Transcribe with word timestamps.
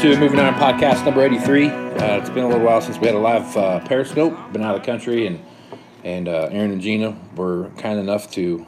to 0.00 0.16
Moving 0.16 0.38
Iron 0.38 0.54
Podcast 0.54 1.04
number 1.04 1.22
83. 1.22 1.68
Uh, 1.68 2.16
it's 2.16 2.30
been 2.30 2.44
a 2.44 2.48
little 2.48 2.64
while 2.64 2.80
since 2.80 2.96
we 2.96 3.06
had 3.06 3.14
a 3.14 3.18
live 3.18 3.54
uh, 3.54 3.80
Periscope. 3.80 4.32
Been 4.50 4.62
out 4.62 4.74
of 4.74 4.80
the 4.80 4.86
country, 4.86 5.26
and 5.26 5.44
and 6.04 6.26
uh, 6.26 6.48
Aaron 6.50 6.70
and 6.70 6.80
Gina 6.80 7.14
were 7.36 7.68
kind 7.76 8.00
enough 8.00 8.30
to 8.30 8.64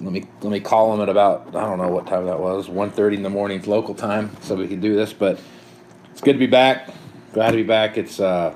let 0.00 0.12
me 0.12 0.26
let 0.40 0.50
me 0.50 0.58
call 0.58 0.90
them 0.90 1.00
at 1.00 1.08
about 1.08 1.46
I 1.54 1.60
don't 1.60 1.78
know 1.78 1.90
what 1.90 2.08
time 2.08 2.26
that 2.26 2.40
was 2.40 2.66
1.30 2.66 3.18
in 3.18 3.22
the 3.22 3.30
morning 3.30 3.62
local 3.66 3.94
time, 3.94 4.36
so 4.40 4.56
we 4.56 4.66
can 4.66 4.80
do 4.80 4.96
this. 4.96 5.12
But 5.12 5.38
it's 6.10 6.20
good 6.20 6.32
to 6.32 6.40
be 6.40 6.48
back. 6.48 6.92
Glad 7.32 7.52
to 7.52 7.56
be 7.58 7.62
back. 7.62 7.96
It's 7.96 8.18
uh, 8.18 8.52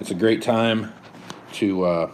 it's 0.00 0.10
a 0.10 0.14
great 0.14 0.42
time 0.42 0.92
to 1.54 1.84
uh, 1.84 2.12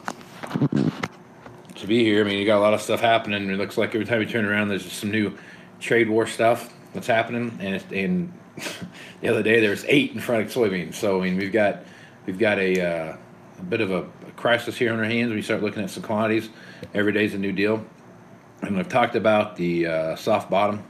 to 1.74 1.86
be 1.88 2.04
here. 2.04 2.24
I 2.24 2.28
mean, 2.28 2.38
you 2.38 2.46
got 2.46 2.58
a 2.58 2.60
lot 2.62 2.74
of 2.74 2.80
stuff 2.80 3.00
happening. 3.00 3.50
It 3.50 3.56
looks 3.56 3.76
like 3.76 3.96
every 3.96 4.06
time 4.06 4.20
you 4.20 4.28
turn 4.28 4.44
around, 4.44 4.68
there's 4.68 4.92
some 4.92 5.10
new 5.10 5.36
trade 5.80 6.08
war 6.08 6.24
stuff 6.24 6.72
that's 6.92 7.08
happening. 7.08 7.58
And 7.60 7.82
and 7.92 8.32
the 9.20 9.28
other 9.28 9.42
day 9.42 9.60
there 9.60 9.70
was 9.70 9.84
eight 9.88 10.12
in 10.12 10.20
front 10.20 10.44
of 10.44 10.52
soybeans. 10.52 10.94
So 10.94 11.20
I 11.20 11.24
mean, 11.24 11.36
we've 11.36 11.52
got 11.52 11.84
we've 12.26 12.38
got 12.38 12.58
a, 12.58 12.80
uh, 12.80 13.16
a 13.58 13.62
bit 13.62 13.80
of 13.80 13.90
a, 13.90 14.02
a 14.26 14.30
crisis 14.36 14.76
here 14.76 14.92
on 14.92 14.98
our 14.98 15.04
hands. 15.04 15.32
We 15.32 15.42
start 15.42 15.62
looking 15.62 15.82
at 15.82 15.90
some 15.90 16.02
commodities. 16.02 16.48
Every 16.94 17.12
day's 17.12 17.34
a 17.34 17.38
new 17.38 17.52
deal. 17.52 17.84
And 18.62 18.78
I've 18.78 18.88
talked 18.88 19.16
about 19.16 19.56
the 19.56 19.86
uh, 19.86 20.16
soft 20.16 20.50
bottom 20.50 20.84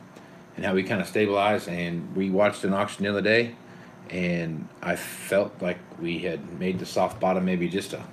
and 0.56 0.64
how 0.64 0.74
we 0.74 0.82
kind 0.82 1.00
of 1.00 1.06
stabilize. 1.06 1.68
And 1.68 2.14
we 2.16 2.30
watched 2.30 2.64
an 2.64 2.74
auction 2.74 3.04
the 3.04 3.10
other 3.10 3.22
day, 3.22 3.54
and 4.10 4.68
I 4.82 4.96
felt 4.96 5.62
like 5.62 5.78
we 6.00 6.18
had 6.18 6.58
made 6.58 6.78
the 6.78 6.86
soft 6.86 7.20
bottom 7.20 7.44
maybe 7.44 7.68
just 7.68 7.92
a 7.92 8.04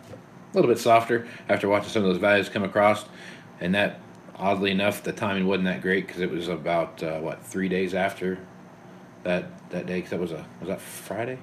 little 0.54 0.70
bit 0.70 0.80
softer 0.80 1.28
after 1.50 1.68
watching 1.68 1.90
some 1.90 2.04
of 2.04 2.10
those 2.10 2.22
values 2.22 2.50
come 2.50 2.64
across. 2.64 3.06
And 3.60 3.74
that, 3.74 4.00
oddly 4.36 4.70
enough, 4.70 5.02
the 5.02 5.12
timing 5.12 5.48
wasn't 5.48 5.66
that 5.66 5.82
great 5.82 6.06
because 6.06 6.22
it 6.22 6.30
was 6.30 6.48
about 6.48 7.02
uh, 7.02 7.20
what 7.20 7.44
three 7.44 7.68
days 7.68 7.96
after 7.96 8.38
that 9.24 9.70
that 9.70 9.86
day. 9.86 9.96
Because 9.96 10.12
that 10.12 10.20
was 10.20 10.32
a 10.32 10.46
was 10.60 10.70
that 10.70 10.82
Friday? 10.82 11.38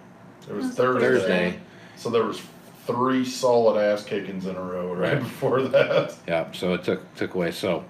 It 0.48 0.55
was 0.55 0.70
Thursday. 0.75 1.00
Thursday. 1.00 1.58
So 1.97 2.11
there 2.11 2.25
was 2.25 2.41
three 2.86 3.25
solid 3.25 3.80
ass 3.80 4.05
kickings 4.05 4.47
in 4.47 4.56
a 4.56 4.61
row 4.62 4.92
right, 4.94 5.14
Right. 5.14 5.22
before 5.22 5.62
that. 5.62 6.14
Yeah, 6.28 6.50
so 6.52 6.75
it 6.75 6.84
took 6.84 7.14
took 7.14 7.34
away. 7.34 7.50
So 7.50 7.84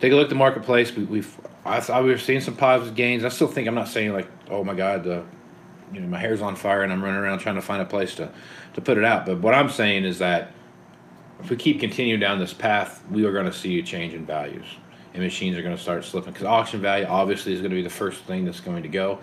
take 0.00 0.12
a 0.12 0.16
look 0.16 0.24
at 0.24 0.28
the 0.28 0.34
marketplace. 0.34 0.94
We, 0.94 1.04
we've 1.04 1.36
I 1.64 1.80
thought 1.80 2.04
we 2.04 2.10
were 2.10 2.18
seeing 2.18 2.40
some 2.40 2.56
positive 2.56 2.94
gains. 2.94 3.24
I 3.24 3.30
still 3.30 3.48
think 3.48 3.68
I'm 3.68 3.74
not 3.74 3.88
saying 3.88 4.12
like, 4.12 4.28
oh 4.50 4.64
my 4.64 4.74
god, 4.74 5.04
the 5.04 5.24
you 5.92 6.00
know 6.00 6.08
my 6.08 6.18
hair's 6.18 6.42
on 6.42 6.56
fire 6.56 6.82
and 6.82 6.92
I'm 6.92 7.02
running 7.02 7.20
around 7.20 7.38
trying 7.38 7.54
to 7.54 7.62
find 7.62 7.80
a 7.80 7.86
place 7.86 8.14
to 8.16 8.30
to 8.74 8.80
put 8.80 8.98
it 8.98 9.04
out. 9.04 9.24
But 9.26 9.38
what 9.40 9.54
I'm 9.54 9.70
saying 9.70 10.04
is 10.04 10.18
that 10.18 10.50
if 11.40 11.50
we 11.50 11.56
keep 11.56 11.80
continuing 11.80 12.20
down 12.20 12.38
this 12.38 12.52
path, 12.52 13.02
we 13.10 13.24
are 13.24 13.32
going 13.32 13.46
to 13.46 13.52
see 13.52 13.78
a 13.78 13.82
change 13.82 14.14
in 14.14 14.24
values, 14.26 14.64
and 15.14 15.22
machines 15.22 15.56
are 15.56 15.62
going 15.62 15.76
to 15.76 15.80
start 15.82 16.04
slipping 16.04 16.32
because 16.32 16.46
auction 16.46 16.80
value 16.80 17.06
obviously 17.06 17.52
is 17.52 17.60
going 17.60 17.70
to 17.70 17.76
be 17.76 17.82
the 17.82 17.88
first 17.90 18.22
thing 18.24 18.44
that's 18.44 18.60
going 18.60 18.82
to 18.82 18.88
go, 18.88 19.20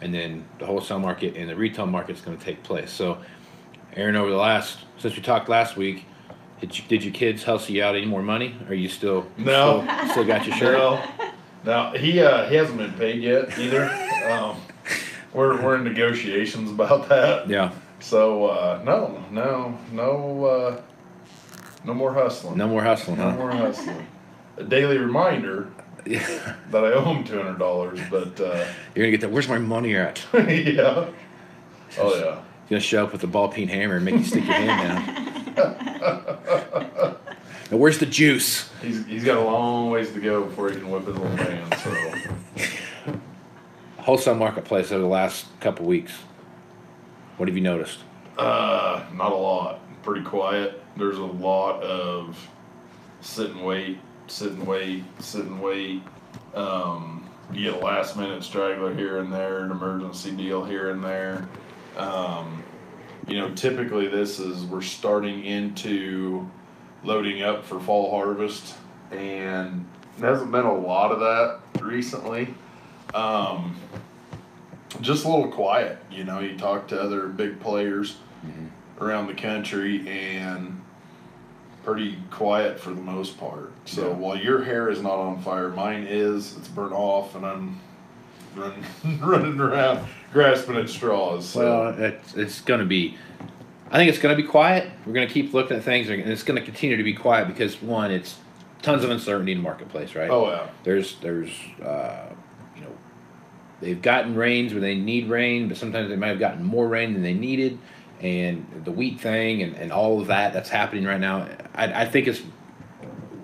and 0.00 0.12
then 0.12 0.44
the 0.58 0.66
wholesale 0.66 0.98
market 0.98 1.36
and 1.36 1.48
the 1.48 1.54
retail 1.56 1.86
market 1.86 2.16
is 2.16 2.22
going 2.22 2.36
to 2.36 2.44
take 2.44 2.62
place. 2.62 2.90
So, 2.90 3.18
Aaron, 3.94 4.16
over 4.16 4.30
the 4.30 4.36
last 4.36 4.78
since 4.98 5.14
we 5.16 5.22
talked 5.22 5.48
last 5.48 5.76
week, 5.76 6.06
did, 6.60 6.76
you, 6.78 6.84
did 6.88 7.04
your 7.04 7.12
kids 7.12 7.44
hustle 7.44 7.74
you 7.74 7.84
out 7.84 7.94
any 7.94 8.06
more 8.06 8.22
money? 8.22 8.56
Are 8.68 8.74
you 8.74 8.88
still 8.88 9.26
No. 9.36 9.84
still, 9.86 10.08
still 10.10 10.24
got 10.24 10.46
your 10.46 10.56
shirt? 10.56 10.74
No, 11.64 11.90
now 11.92 11.92
he 11.96 12.20
uh, 12.20 12.46
he 12.48 12.56
hasn't 12.56 12.76
been 12.78 12.92
paid 12.92 13.22
yet 13.22 13.58
either. 13.58 13.84
um, 14.30 14.56
we're 15.32 15.60
we're 15.62 15.76
in 15.76 15.84
negotiations 15.84 16.70
about 16.70 17.08
that. 17.08 17.48
Yeah, 17.48 17.72
So 18.00 18.46
uh, 18.46 18.82
no, 18.84 19.24
no, 19.30 19.78
no, 19.92 20.44
uh, 20.44 20.82
no 21.84 21.94
more 21.94 22.12
hustling. 22.12 22.58
no 22.58 22.68
more 22.68 22.82
hustling, 22.82 23.16
No 23.18 23.30
huh? 23.30 23.36
more 23.36 23.50
hustling. 23.50 24.06
A 24.56 24.62
daily 24.64 24.98
reminder 24.98 25.68
that 26.04 26.84
I 26.84 26.92
owe 26.92 27.12
him 27.14 27.24
two 27.24 27.36
hundred 27.38 27.58
dollars, 27.58 27.98
but 28.10 28.40
uh, 28.40 28.64
You're 28.94 29.04
gonna 29.04 29.10
get 29.10 29.20
that. 29.22 29.30
Where's 29.30 29.48
my 29.48 29.58
money 29.58 29.96
at? 29.96 30.22
yeah. 30.34 31.08
Oh 31.98 32.14
yeah. 32.16 32.40
He's 32.62 32.70
gonna 32.70 32.80
show 32.80 33.04
up 33.04 33.12
with 33.12 33.24
a 33.24 33.26
ball 33.26 33.48
peen 33.48 33.68
hammer 33.68 33.96
and 33.96 34.04
make 34.04 34.14
you 34.16 34.24
stick 34.24 34.44
your 34.44 34.54
hand 34.54 35.06
down. 35.56 37.16
now, 37.70 37.76
where's 37.76 37.98
the 37.98 38.06
juice? 38.06 38.70
He's, 38.82 39.04
he's 39.06 39.24
got 39.24 39.38
a 39.38 39.40
long 39.40 39.90
ways 39.90 40.12
to 40.12 40.20
go 40.20 40.44
before 40.44 40.70
he 40.70 40.76
can 40.76 40.90
whip 40.90 41.06
his 41.06 41.16
little 41.16 41.36
man. 41.36 41.72
So 41.78 43.12
Wholesale 43.98 44.34
marketplace 44.34 44.92
over 44.92 45.00
the 45.00 45.08
last 45.08 45.46
couple 45.60 45.86
weeks. 45.86 46.12
What 47.38 47.48
have 47.48 47.56
you 47.56 47.62
noticed? 47.62 48.00
uh, 48.38 49.04
not 49.14 49.32
a 49.32 49.36
lot. 49.36 49.80
Pretty 50.02 50.24
quiet. 50.24 50.82
There's 50.96 51.18
a 51.18 51.24
lot 51.24 51.82
of 51.82 52.38
sit 53.20 53.50
and 53.50 53.64
wait, 53.64 53.98
sit 54.26 54.52
and 54.52 54.66
wait, 54.66 55.04
sit 55.20 55.44
and 55.44 55.60
wait. 55.60 56.02
Um, 56.54 57.28
you 57.52 57.70
get 57.70 57.80
a 57.80 57.84
last 57.84 58.16
minute 58.16 58.42
straggler 58.42 58.94
here 58.94 59.18
and 59.18 59.32
there, 59.32 59.58
an 59.58 59.70
emergency 59.70 60.30
deal 60.30 60.64
here 60.64 60.90
and 60.90 61.02
there. 61.02 61.48
Um, 61.96 62.62
you 63.28 63.38
know, 63.38 63.54
typically 63.54 64.08
this 64.08 64.38
is 64.38 64.64
we're 64.64 64.82
starting 64.82 65.44
into 65.44 66.48
loading 67.02 67.42
up 67.42 67.64
for 67.64 67.80
fall 67.80 68.10
harvest, 68.10 68.74
and 69.10 69.86
there 70.18 70.30
hasn't 70.30 70.50
been 70.50 70.64
a 70.64 70.74
lot 70.74 71.12
of 71.12 71.20
that 71.20 71.82
recently. 71.82 72.54
Um, 73.14 73.76
just 75.00 75.24
a 75.24 75.28
little 75.28 75.50
quiet, 75.50 75.98
you 76.10 76.24
know. 76.24 76.40
You 76.40 76.56
talk 76.56 76.88
to 76.88 77.00
other 77.00 77.26
big 77.28 77.60
players 77.60 78.16
around 79.00 79.26
the 79.26 79.34
country, 79.34 80.08
and 80.08 80.73
pretty 81.84 82.18
quiet 82.30 82.80
for 82.80 82.90
the 82.90 83.00
most 83.00 83.38
part. 83.38 83.72
So 83.84 84.08
Yeah. 84.08 84.14
while 84.14 84.36
your 84.36 84.62
hair 84.64 84.88
is 84.88 85.02
not 85.02 85.14
on 85.18 85.40
fire, 85.42 85.68
mine 85.68 86.06
is. 86.08 86.56
It's 86.56 86.68
burnt 86.68 86.92
off, 86.92 87.34
and 87.34 87.44
I'm 87.44 87.78
running 88.56 88.84
running 89.20 89.60
around 89.60 90.06
grasping 90.32 90.76
at 90.76 90.88
straws. 90.88 91.46
So. 91.46 91.60
Well, 91.60 92.02
it's, 92.02 92.34
it's 92.34 92.60
going 92.60 92.80
to 92.80 92.86
be. 92.86 93.16
I 93.90 93.96
think 93.98 94.08
it's 94.08 94.18
going 94.18 94.36
to 94.36 94.42
be 94.42 94.48
quiet. 94.48 94.90
We're 95.06 95.12
going 95.12 95.28
to 95.28 95.32
keep 95.32 95.52
looking 95.54 95.76
at 95.76 95.84
things, 95.84 96.08
and 96.08 96.20
it's 96.22 96.42
going 96.42 96.58
to 96.58 96.64
continue 96.64 96.96
to 96.96 97.04
be 97.04 97.12
quiet 97.14 97.46
because 97.46 97.80
one, 97.80 98.10
it's 98.10 98.36
tons 98.82 99.04
of 99.04 99.10
uncertainty 99.10 99.52
in 99.52 99.58
the 99.58 99.62
marketplace, 99.64 100.14
right? 100.14 100.30
oh 100.30 100.50
yeah. 100.50 100.66
There's 100.82 101.16
there's 101.20 101.50
uh, 101.82 102.30
you 102.74 102.82
know 102.82 102.90
they've 103.80 104.00
gotten 104.00 104.34
rains 104.34 104.72
where 104.72 104.80
they 104.80 104.94
need 104.96 105.28
rain, 105.28 105.68
but 105.68 105.76
sometimes 105.76 106.08
they 106.08 106.16
might 106.16 106.28
have 106.28 106.38
gotten 106.40 106.64
more 106.64 106.88
rain 106.88 107.12
than 107.12 107.22
they 107.22 107.34
needed, 107.34 107.78
and 108.20 108.82
the 108.84 108.90
wheat 108.90 109.20
thing 109.20 109.62
and, 109.62 109.76
and 109.76 109.92
all 109.92 110.20
of 110.20 110.28
that 110.28 110.52
that's 110.52 110.68
happening 110.68 111.04
right 111.04 111.20
now. 111.20 111.48
I, 111.74 112.02
I 112.02 112.04
think 112.06 112.26
it's 112.26 112.42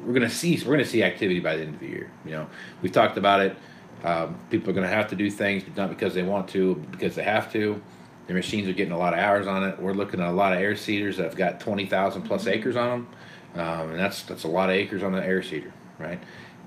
we're 0.05 0.15
gonna 0.15 0.31
see 0.31 0.61
we're 0.65 0.73
gonna 0.73 0.85
see 0.85 1.03
activity 1.03 1.41
by 1.41 1.57
the 1.57 1.63
end 1.63 1.75
of 1.75 1.81
the 1.81 1.89
year. 1.89 2.11
You 2.25 2.33
know, 2.33 2.47
we've 2.83 2.93
talked 2.93 3.17
about 3.17 3.41
it. 3.41 3.57
Um, 4.03 4.39
people 4.51 4.71
are 4.71 4.73
gonna 4.73 4.89
have 4.89 5.09
to 5.09 5.17
do 5.17 5.31
things, 5.31 5.63
but 5.65 5.77
not 5.77 5.91
because 5.91 6.15
they 6.15 6.23
want 6.23 6.49
to, 6.51 6.77
because 6.91 7.15
they 7.15 7.23
have 7.23 7.53
to. 7.53 7.81
Their 8.27 8.37
machines 8.37 8.69
are 8.69 8.73
getting 8.73 8.93
a 8.93 8.99
lot 8.99 9.13
of 9.13 9.19
hours 9.19 9.47
on 9.47 9.65
it. 9.65 9.81
We're 9.81 9.93
looking 9.93 10.21
at 10.21 10.29
a 10.29 10.33
lot 10.33 10.53
of 10.53 10.61
air 10.61 10.77
seeders 10.77 11.17
that 11.17 11.25
have 11.25 11.37
got 11.37 11.61
twenty 11.61 11.87
thousand 11.87 12.23
plus 12.23 12.47
acres 12.47 12.77
on 12.77 13.07
them, 13.55 13.63
um, 13.63 13.91
and 13.91 13.99
that's 13.99 14.23
that's 14.23 14.45
a 14.45 14.49
lot 14.49 14.71
of 14.71 14.77
acres 14.77 15.03
on 15.03 15.13
the 15.13 15.25
air 15.25 15.43
seeder, 15.43 15.73
right? 15.99 16.21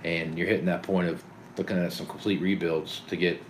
And 0.04 0.38
you're 0.38 0.48
hitting 0.48 0.66
that 0.66 0.84
point 0.84 1.08
of 1.08 1.24
looking 1.58 1.78
at 1.78 1.94
some 1.94 2.06
complete 2.06 2.42
rebuilds 2.42 3.02
to 3.08 3.16
get 3.16 3.42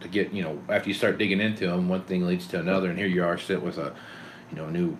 to 0.00 0.08
get 0.08 0.32
you 0.32 0.42
know 0.42 0.60
after 0.68 0.88
you 0.88 0.94
start 0.94 1.18
digging 1.18 1.40
into 1.40 1.66
them, 1.66 1.88
one 1.88 2.02
thing 2.04 2.26
leads 2.26 2.46
to 2.48 2.60
another, 2.60 2.90
and 2.90 2.98
here 2.98 3.06
you 3.08 3.24
are 3.24 3.38
sitting 3.38 3.64
with 3.64 3.78
a 3.78 3.94
you 4.50 4.56
know 4.56 4.68
new 4.68 4.96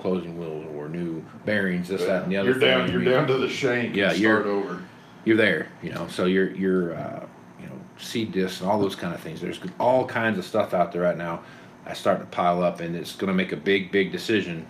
closing 0.00 0.38
wheels 0.38 0.64
or 0.76 0.88
new 0.88 1.24
bearings, 1.44 1.88
this, 1.88 2.04
that, 2.04 2.22
and 2.22 2.32
the 2.32 2.36
other. 2.36 2.50
You're 2.50 2.58
down. 2.60 2.86
thing. 2.86 2.92
You're 3.02 3.12
down 3.12 3.26
to 3.26 3.38
the 3.38 3.48
shank. 3.48 3.96
Yeah, 3.96 4.12
you're- 4.12 4.42
start 4.42 4.46
over. 4.46 4.82
you're 5.24 5.36
there, 5.36 5.70
you 5.82 5.90
know. 5.90 6.06
So 6.08 6.26
you're 6.26 6.50
you're 6.54 6.94
uh, 6.94 7.26
you 7.60 7.66
know 7.66 7.80
seed 7.98 8.32
discs 8.32 8.60
and 8.60 8.70
all 8.70 8.78
those 8.80 8.96
kind 8.96 9.14
of 9.14 9.20
things. 9.20 9.40
There's 9.40 9.60
all 9.80 10.06
kinds 10.06 10.38
of 10.38 10.44
stuff 10.44 10.74
out 10.74 10.92
there 10.92 11.02
right 11.02 11.18
now. 11.18 11.42
I 11.86 11.94
start 11.94 12.20
to 12.20 12.26
pile 12.26 12.62
up, 12.62 12.80
and 12.80 12.94
it's 12.94 13.16
going 13.16 13.28
to 13.28 13.34
make 13.34 13.52
a 13.52 13.56
big 13.56 13.90
big 13.90 14.12
decision 14.12 14.66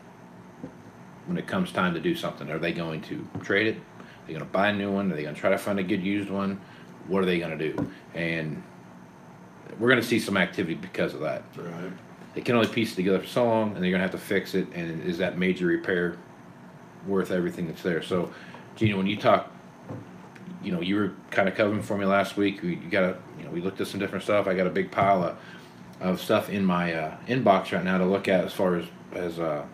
when 1.26 1.36
it 1.36 1.46
comes 1.46 1.72
time 1.72 1.92
to 1.94 2.00
do 2.00 2.14
something. 2.14 2.50
Are 2.50 2.58
they 2.58 2.72
going 2.72 3.02
to 3.02 3.26
trade 3.42 3.66
it? 3.66 3.76
Are 3.76 4.26
they 4.26 4.32
going 4.32 4.44
to 4.44 4.50
buy 4.50 4.68
a 4.68 4.72
new 4.72 4.90
one? 4.90 5.12
Are 5.12 5.16
they 5.16 5.22
going 5.22 5.34
to 5.34 5.40
try 5.40 5.50
to 5.50 5.58
find 5.58 5.78
a 5.78 5.82
good 5.82 6.02
used 6.02 6.30
one? 6.30 6.60
What 7.06 7.22
are 7.22 7.26
they 7.26 7.38
going 7.38 7.56
to 7.56 7.72
do? 7.72 7.90
And 8.14 8.62
we're 9.78 9.88
going 9.88 10.00
to 10.00 10.06
see 10.06 10.18
some 10.18 10.36
activity 10.36 10.74
because 10.74 11.14
of 11.14 11.20
that. 11.20 11.42
Right. 11.56 11.92
They 12.34 12.40
can 12.42 12.54
only 12.56 12.68
piece 12.68 12.92
it 12.92 12.96
together 12.96 13.20
for 13.20 13.26
so 13.26 13.44
long, 13.46 13.74
and 13.74 13.82
they're 13.82 13.90
going 13.90 14.00
to 14.00 14.08
have 14.08 14.12
to 14.12 14.18
fix 14.18 14.54
it. 14.54 14.68
And 14.74 15.02
is 15.02 15.18
that 15.18 15.38
major 15.38 15.66
repair 15.66 16.16
worth 17.06 17.30
everything 17.30 17.66
that's 17.66 17.82
there? 17.82 18.02
So, 18.02 18.32
Gina, 18.76 18.96
when 18.96 19.06
you 19.06 19.16
talk 19.16 19.50
you 20.62 20.72
know, 20.72 20.80
you 20.80 20.96
were 20.96 21.12
kind 21.30 21.48
of 21.48 21.54
covering 21.54 21.82
for 21.82 21.96
me 21.96 22.04
last 22.04 22.36
week. 22.36 22.62
We 22.62 22.70
you 22.70 22.90
got 22.90 23.04
a, 23.04 23.16
you 23.38 23.44
know, 23.44 23.50
we 23.50 23.60
looked 23.60 23.80
at 23.80 23.86
some 23.86 24.00
different 24.00 24.24
stuff. 24.24 24.46
I 24.46 24.54
got 24.54 24.66
a 24.66 24.70
big 24.70 24.90
pile 24.90 25.22
of, 25.22 25.38
of 26.00 26.20
stuff 26.20 26.48
in 26.50 26.64
my 26.64 26.92
uh, 26.92 27.16
inbox 27.26 27.72
right 27.72 27.84
now 27.84 27.98
to 27.98 28.04
look 28.04 28.28
at 28.28 28.44
as 28.44 28.52
far 28.52 28.76
as 28.76 28.84
as 29.12 29.38
uh, 29.38 29.64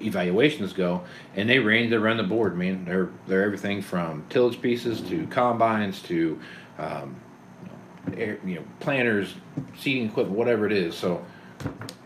evaluations 0.00 0.72
go, 0.72 1.02
and 1.36 1.48
they 1.48 1.58
range 1.58 1.90
They 1.90 1.98
run 1.98 2.16
the 2.16 2.22
board. 2.22 2.56
man. 2.56 2.84
they're 2.84 3.08
they're 3.26 3.44
everything 3.44 3.82
from 3.82 4.24
tillage 4.28 4.60
pieces 4.60 5.00
to 5.02 5.26
combines 5.28 6.02
to 6.02 6.38
um, 6.78 7.16
air, 8.16 8.38
you 8.44 8.56
know 8.56 8.64
planters, 8.80 9.34
seeding 9.78 10.06
equipment, 10.08 10.36
whatever 10.36 10.66
it 10.66 10.72
is. 10.72 10.94
So, 10.94 11.24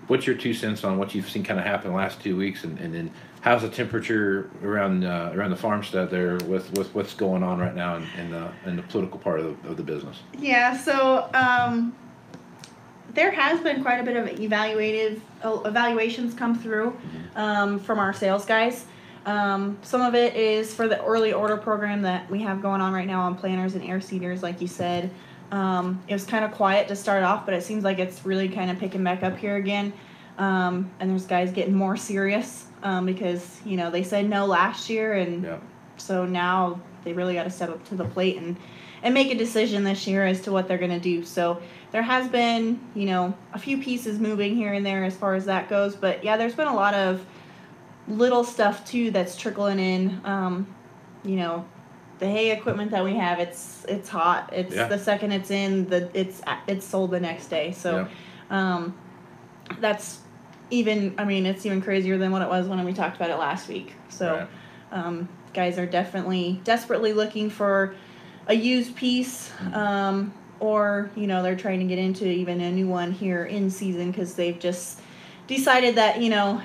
what's 0.07 0.27
your 0.27 0.37
two 0.37 0.55
cents 0.55 0.85
on 0.85 0.99
what 0.99 1.15
you've 1.15 1.29
seen 1.29 1.45
kind 1.45 1.59
of 1.59 1.67
happen 1.67 1.91
the 1.91 1.97
last 1.97 2.21
two 2.21 2.37
weeks, 2.37 2.65
and, 2.65 2.79
and 2.79 2.95
then 2.95 3.11
how's 3.41 3.63
the 3.63 3.69
temperature 3.69 4.51
around 4.63 5.05
uh, 5.05 5.33
around 5.35 5.51
the 5.51 5.57
farmstead 5.57 6.11
there 6.11 6.37
with, 6.47 6.73
with 6.79 6.95
what's 6.95 7.15
going 7.15 7.43
on 7.43 7.59
right 7.59 7.75
now 7.75 7.97
in, 7.97 8.07
in 8.19 8.31
the 8.31 8.51
in 8.67 8.77
the 8.77 8.83
political 8.83 9.19
part 9.19 9.41
of 9.41 9.63
the, 9.63 9.69
of 9.69 9.77
the 9.77 9.83
business? 9.83 10.21
Yeah, 10.39 10.77
so 10.77 11.29
um, 11.35 11.95
there 13.15 13.31
has 13.31 13.61
been 13.61 13.83
quite 13.83 14.01
a 14.01 14.03
bit 14.03 14.17
of 14.17 14.27
evaluative 14.39 15.21
uh, 15.45 15.61
evaluations 15.65 16.35
come 16.35 16.59
through 16.59 16.97
um, 17.37 17.79
from 17.79 17.99
our 17.99 18.13
sales 18.13 18.45
guys. 18.45 18.87
Um, 19.27 19.79
some 19.83 20.03
of 20.03 20.15
it 20.15 20.37
is 20.37 20.75
for 20.75 20.87
the 20.87 21.03
early 21.03 21.33
order 21.33 21.57
program 21.57 22.03
that 22.03 22.31
we 22.31 22.43
have 22.43 22.61
going 22.61 22.81
on 22.81 22.93
right 22.93 23.07
now 23.07 23.23
on 23.23 23.37
planters 23.37 23.75
and 23.75 23.83
air 23.85 24.01
seeders, 24.01 24.43
like 24.43 24.61
you 24.61 24.69
said. 24.69 25.11
Um, 25.51 26.03
it 26.09 26.13
was 26.13 26.25
kind 26.25 26.45
of 26.45 26.53
quiet 26.53 26.89
to 26.89 26.97
start 26.97 27.23
off, 27.23 27.45
but 27.45 27.55
it 27.55 27.63
seems 27.63 27.85
like 27.85 27.99
it's 27.99 28.25
really 28.25 28.49
kind 28.49 28.71
of 28.71 28.79
picking 28.79 29.05
back 29.05 29.23
up 29.23 29.37
here 29.37 29.57
again. 29.57 29.93
Um, 30.39 30.91
and 30.99 31.11
there's 31.11 31.27
guys 31.27 31.53
getting 31.53 31.75
more 31.75 31.97
serious 31.97 32.67
um, 32.83 33.07
because 33.07 33.61
you 33.65 33.77
know 33.77 33.91
they 33.91 34.03
said 34.03 34.29
no 34.29 34.47
last 34.47 34.91
year, 34.91 35.15
and 35.15 35.45
Yeah. 35.45 35.59
so 35.97 36.25
now 36.25 36.81
they 37.05 37.13
really 37.13 37.35
got 37.35 37.45
to 37.45 37.51
step 37.51 37.69
up 37.71 37.85
to 37.89 37.95
the 37.95 38.05
plate 38.05 38.37
and 38.39 38.57
and 39.03 39.13
make 39.13 39.31
a 39.31 39.35
decision 39.35 39.85
this 39.85 40.07
year 40.07 40.25
as 40.25 40.41
to 40.41 40.51
what 40.51 40.67
they're 40.67 40.79
going 40.79 40.91
to 40.91 40.99
do. 40.99 41.25
So 41.25 41.61
there 41.93 42.03
has 42.03 42.27
been, 42.27 42.81
you 42.95 43.05
know, 43.05 43.35
a 43.53 43.59
few 43.59 43.77
pieces 43.77 44.19
moving 44.19 44.57
here 44.57 44.73
and 44.73 44.85
there 44.85 45.05
as 45.05 45.15
far 45.15 45.35
as 45.35 45.45
that 45.45 45.69
goes, 45.69 45.95
but 45.95 46.25
yeah, 46.25 46.39
there's 46.39 46.55
been 46.55 46.69
a 46.69 46.75
lot 46.75 46.95
of 46.95 47.25
little 48.09 48.43
stuff 48.45 48.85
too 48.87 49.11
that's 49.11 49.37
trickling 49.37 49.79
in. 49.79 50.21
Um, 50.25 50.67
you 51.23 51.37
know, 51.37 51.67
the 52.25 52.31
hay 52.31 52.51
equipment 52.53 52.91
that 52.93 53.05
we 53.05 53.15
have, 53.17 53.39
it's 53.39 53.85
it's 53.87 54.09
hot. 54.09 54.49
It's 54.51 54.75
Yeah. 54.75 54.89
the 54.89 54.99
second 54.99 55.33
it's 55.33 55.51
in, 55.51 55.87
the 55.91 56.09
it's 56.19 56.41
it's 56.67 56.87
sold 56.87 57.11
the 57.11 57.21
next 57.21 57.49
day. 57.49 57.73
So 57.73 58.09
um, 58.51 58.95
that's 59.79 60.21
even. 60.71 61.15
I 61.19 61.25
mean, 61.25 61.45
it's 61.45 61.67
even 61.67 61.83
crazier 61.83 62.17
than 62.17 62.33
what 62.33 62.41
it 62.41 62.49
was 62.49 62.67
when 62.67 62.83
we 62.83 62.95
talked 62.95 63.17
about 63.17 63.29
it 63.29 63.37
last 63.37 63.69
week. 63.69 63.93
So 64.09 64.37
Right. 64.37 64.49
um, 64.93 65.29
guys 65.53 65.79
are 65.79 65.85
definitely 65.87 66.61
desperately 66.65 67.13
looking 67.13 67.51
for 67.51 67.95
a 68.47 68.55
used 68.55 68.97
piece 68.97 69.51
um, 69.75 70.33
or 70.61 71.11
you 71.17 71.27
know 71.27 71.43
they're 71.43 71.57
trying 71.57 71.81
to 71.81 71.87
get 71.87 71.99
into 71.99 72.27
even 72.27 72.61
a 72.61 72.71
new 72.73 72.87
one 72.89 73.13
here 73.13 73.45
in 73.45 73.71
season 73.71 74.11
because 74.11 74.35
they've 74.35 74.59
just 74.59 75.01
decided 75.47 75.95
that 75.97 76.21
you 76.21 76.29
know 76.31 76.61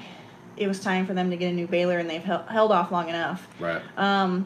it 0.57 0.67
was 0.67 0.79
time 0.81 1.05
for 1.05 1.13
them 1.13 1.29
to 1.29 1.37
get 1.37 1.49
a 1.51 1.53
new 1.53 1.67
baler 1.67 1.97
and 1.99 2.09
they've 2.09 2.23
held 2.23 2.71
off 2.71 2.91
long 2.91 3.07
enough 3.09 3.47
Right. 3.59 3.81
um, 3.97 4.45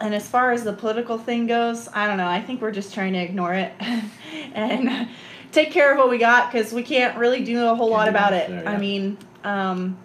and 0.00 0.14
as 0.14 0.26
far 0.28 0.52
as 0.52 0.64
the 0.64 0.72
political 0.72 1.18
thing 1.18 1.46
goes, 1.46 1.88
I 1.92 2.06
don't 2.06 2.16
know. 2.16 2.26
I 2.28 2.40
think 2.40 2.60
we're 2.62 2.70
just 2.72 2.94
trying 2.94 3.12
to 3.12 3.18
ignore 3.18 3.54
it 3.54 3.72
and 4.54 5.08
take 5.52 5.70
care 5.72 5.92
of 5.92 5.98
what 5.98 6.08
we 6.10 6.18
got 6.18 6.50
because 6.50 6.72
we 6.72 6.82
can't 6.82 7.16
really 7.18 7.44
do 7.44 7.66
a 7.66 7.74
whole 7.74 7.90
lot 7.90 8.04
Can't 8.04 8.16
about 8.16 8.32
it. 8.32 8.48
there, 8.48 8.62
yeah. 8.62 8.70
I 8.70 8.76
mean, 8.76 9.18
um, 9.44 9.98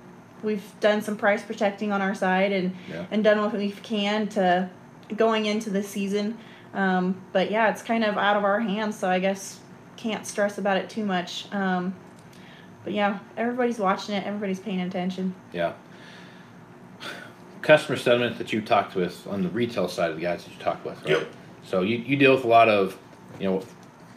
we've 0.43 0.63
done 0.79 1.01
some 1.01 1.17
price 1.17 1.43
protecting 1.43 1.91
on 1.91 2.01
our 2.01 2.13
side 2.15 2.51
and 2.51 2.75
Yeah. 2.89 3.05
and 3.11 3.23
done 3.23 3.39
what 3.41 3.53
we 3.53 3.71
can 3.71 4.27
to 4.29 4.69
going 5.15 5.45
into 5.45 5.69
the 5.69 5.83
season. 5.83 6.37
Um, 6.73 7.21
but 7.31 7.51
yeah, 7.51 7.69
it's 7.69 7.81
kind 7.81 8.03
of 8.03 8.17
out 8.17 8.35
of 8.37 8.43
our 8.43 8.59
hands, 8.59 8.97
so 8.97 9.09
I 9.09 9.19
guess 9.19 9.59
can't 9.95 10.25
stress 10.27 10.57
about 10.57 10.75
it 10.77 10.89
too 10.89 11.05
much. 11.05 11.45
Um, 11.53 11.95
but 12.83 12.91
yeah, 12.93 13.19
everybody's 13.37 13.79
watching 13.79 14.13
it. 14.15 14.25
Everybody's 14.27 14.59
paying 14.59 14.81
attention. 14.81 15.33
Yeah. 15.53 15.73
Customer 17.65 17.97
sentiment 17.97 18.37
that 18.37 18.53
you 18.53 18.61
talked 18.61 18.95
with 18.95 19.27
on 19.27 19.41
the 19.41 19.49
retail 19.49 19.87
side 19.87 20.11
of 20.11 20.15
the 20.15 20.21
guys 20.21 20.45
that 20.45 20.53
you 20.53 20.59
talked 20.59 20.85
with, 20.85 20.97
right? 21.01 21.17
Yep. 21.17 21.27
So 21.63 21.81
you, 21.81 21.97
you 21.97 22.15
deal 22.15 22.35
with 22.35 22.43
a 22.43 22.47
lot 22.47 22.69
of, 22.69 22.97
you 23.39 23.49
know, 23.49 23.63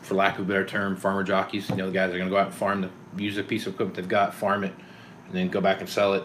for 0.02 0.14
lack 0.14 0.38
of 0.38 0.44
a 0.44 0.48
better 0.48 0.66
term, 0.66 0.96
farmer 0.96 1.24
jockeys. 1.24 1.68
You 1.70 1.76
know, 1.76 1.86
the 1.86 1.92
guys 1.92 2.10
that 2.10 2.16
are 2.16 2.18
going 2.18 2.30
to 2.30 2.34
go 2.34 2.38
out 2.38 2.48
and 2.48 2.54
farm 2.54 2.82
the 2.82 2.90
use 3.22 3.38
a 3.38 3.42
piece 3.42 3.66
of 3.66 3.72
equipment 3.72 3.96
they've 3.96 4.06
got, 4.06 4.34
farm 4.34 4.64
it, 4.64 4.74
and 5.26 5.34
then 5.34 5.48
go 5.48 5.60
back 5.60 5.80
and 5.80 5.88
sell 5.88 6.12
it. 6.14 6.24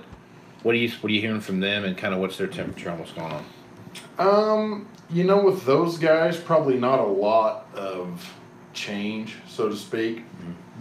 What 0.64 0.76
are 0.76 0.78
you 0.78 0.90
What 1.02 1.10
are 1.10 1.14
you 1.14 1.22
hearing 1.22 1.42
from 1.42 1.62
them, 1.62 1.86
and 1.86 1.98
kind 1.98 2.14
of 2.14 2.20
what's 2.20 2.38
their 2.38 2.48
temperature 2.48 2.92
on 2.92 3.00
what's 3.00 3.14
going 3.14 3.32
on? 3.32 3.46
Um, 4.20 4.88
you 5.10 5.24
know, 5.24 5.42
with 5.42 5.66
those 5.66 5.98
guys, 5.98 6.38
probably 6.38 6.78
not 6.78 7.00
a 7.00 7.06
lot 7.06 7.68
of 7.74 8.34
change, 8.74 9.36
so 9.48 9.70
to 9.70 9.76
speak, 9.76 10.24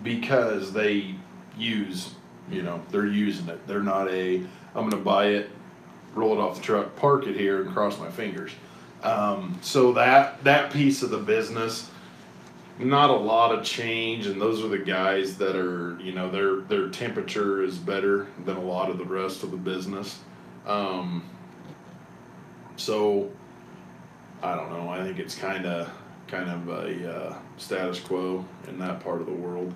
because 0.03 0.73
they 0.73 1.15
use, 1.57 2.15
you 2.51 2.63
know, 2.63 2.83
they're 2.91 3.07
using 3.07 3.49
it. 3.49 3.67
They're 3.67 3.83
not 3.83 4.11
a, 4.11 4.37
I'm 4.75 4.89
going 4.89 4.91
to 4.91 4.97
buy 4.97 5.27
it, 5.27 5.51
roll 6.15 6.33
it 6.33 6.39
off 6.39 6.57
the 6.57 6.63
truck, 6.63 6.95
park 6.97 7.27
it 7.27 7.37
here, 7.37 7.63
and 7.63 7.73
cross 7.73 7.99
my 7.99 8.11
fingers. 8.11 8.53
Um, 9.03 9.59
so 9.63 9.93
that 9.93 10.43
that 10.45 10.73
piece 10.73 11.03
of 11.03 11.11
the 11.11 11.19
business, 11.19 11.91
not 12.79 13.11
a 13.11 13.17
lot 13.17 13.53
of 13.53 13.65
change, 13.65 14.27
and 14.27 14.41
those 14.41 14.63
are 14.65 14.69
the 14.69 14.79
guys 14.79 15.37
that 15.39 15.57
are, 15.57 15.99
you 16.01 16.13
know, 16.13 16.31
their 16.31 16.61
their 16.61 16.89
temperature 16.89 17.63
is 17.63 17.79
better 17.79 18.29
than 18.45 18.57
a 18.57 18.63
lot 18.63 18.91
of 18.91 18.99
the 18.99 19.05
rest 19.05 19.43
of 19.43 19.51
the 19.51 19.57
business. 19.57 20.21
Um, 20.67 21.25
so 22.77 23.31
I 24.43 24.55
don't 24.55 24.71
know. 24.71 24.89
I 24.89 25.03
think 25.03 25.19
it's 25.19 25.35
kind 25.35 25.67
of 25.67 25.91
kind 26.29 26.51
of 26.51 26.69
a 26.69 27.17
uh, 27.17 27.39
status 27.59 28.01
quo 28.01 28.45
in 28.69 28.79
that 28.79 29.01
part 29.01 29.21
of 29.21 29.27
the 29.27 29.33
world. 29.33 29.75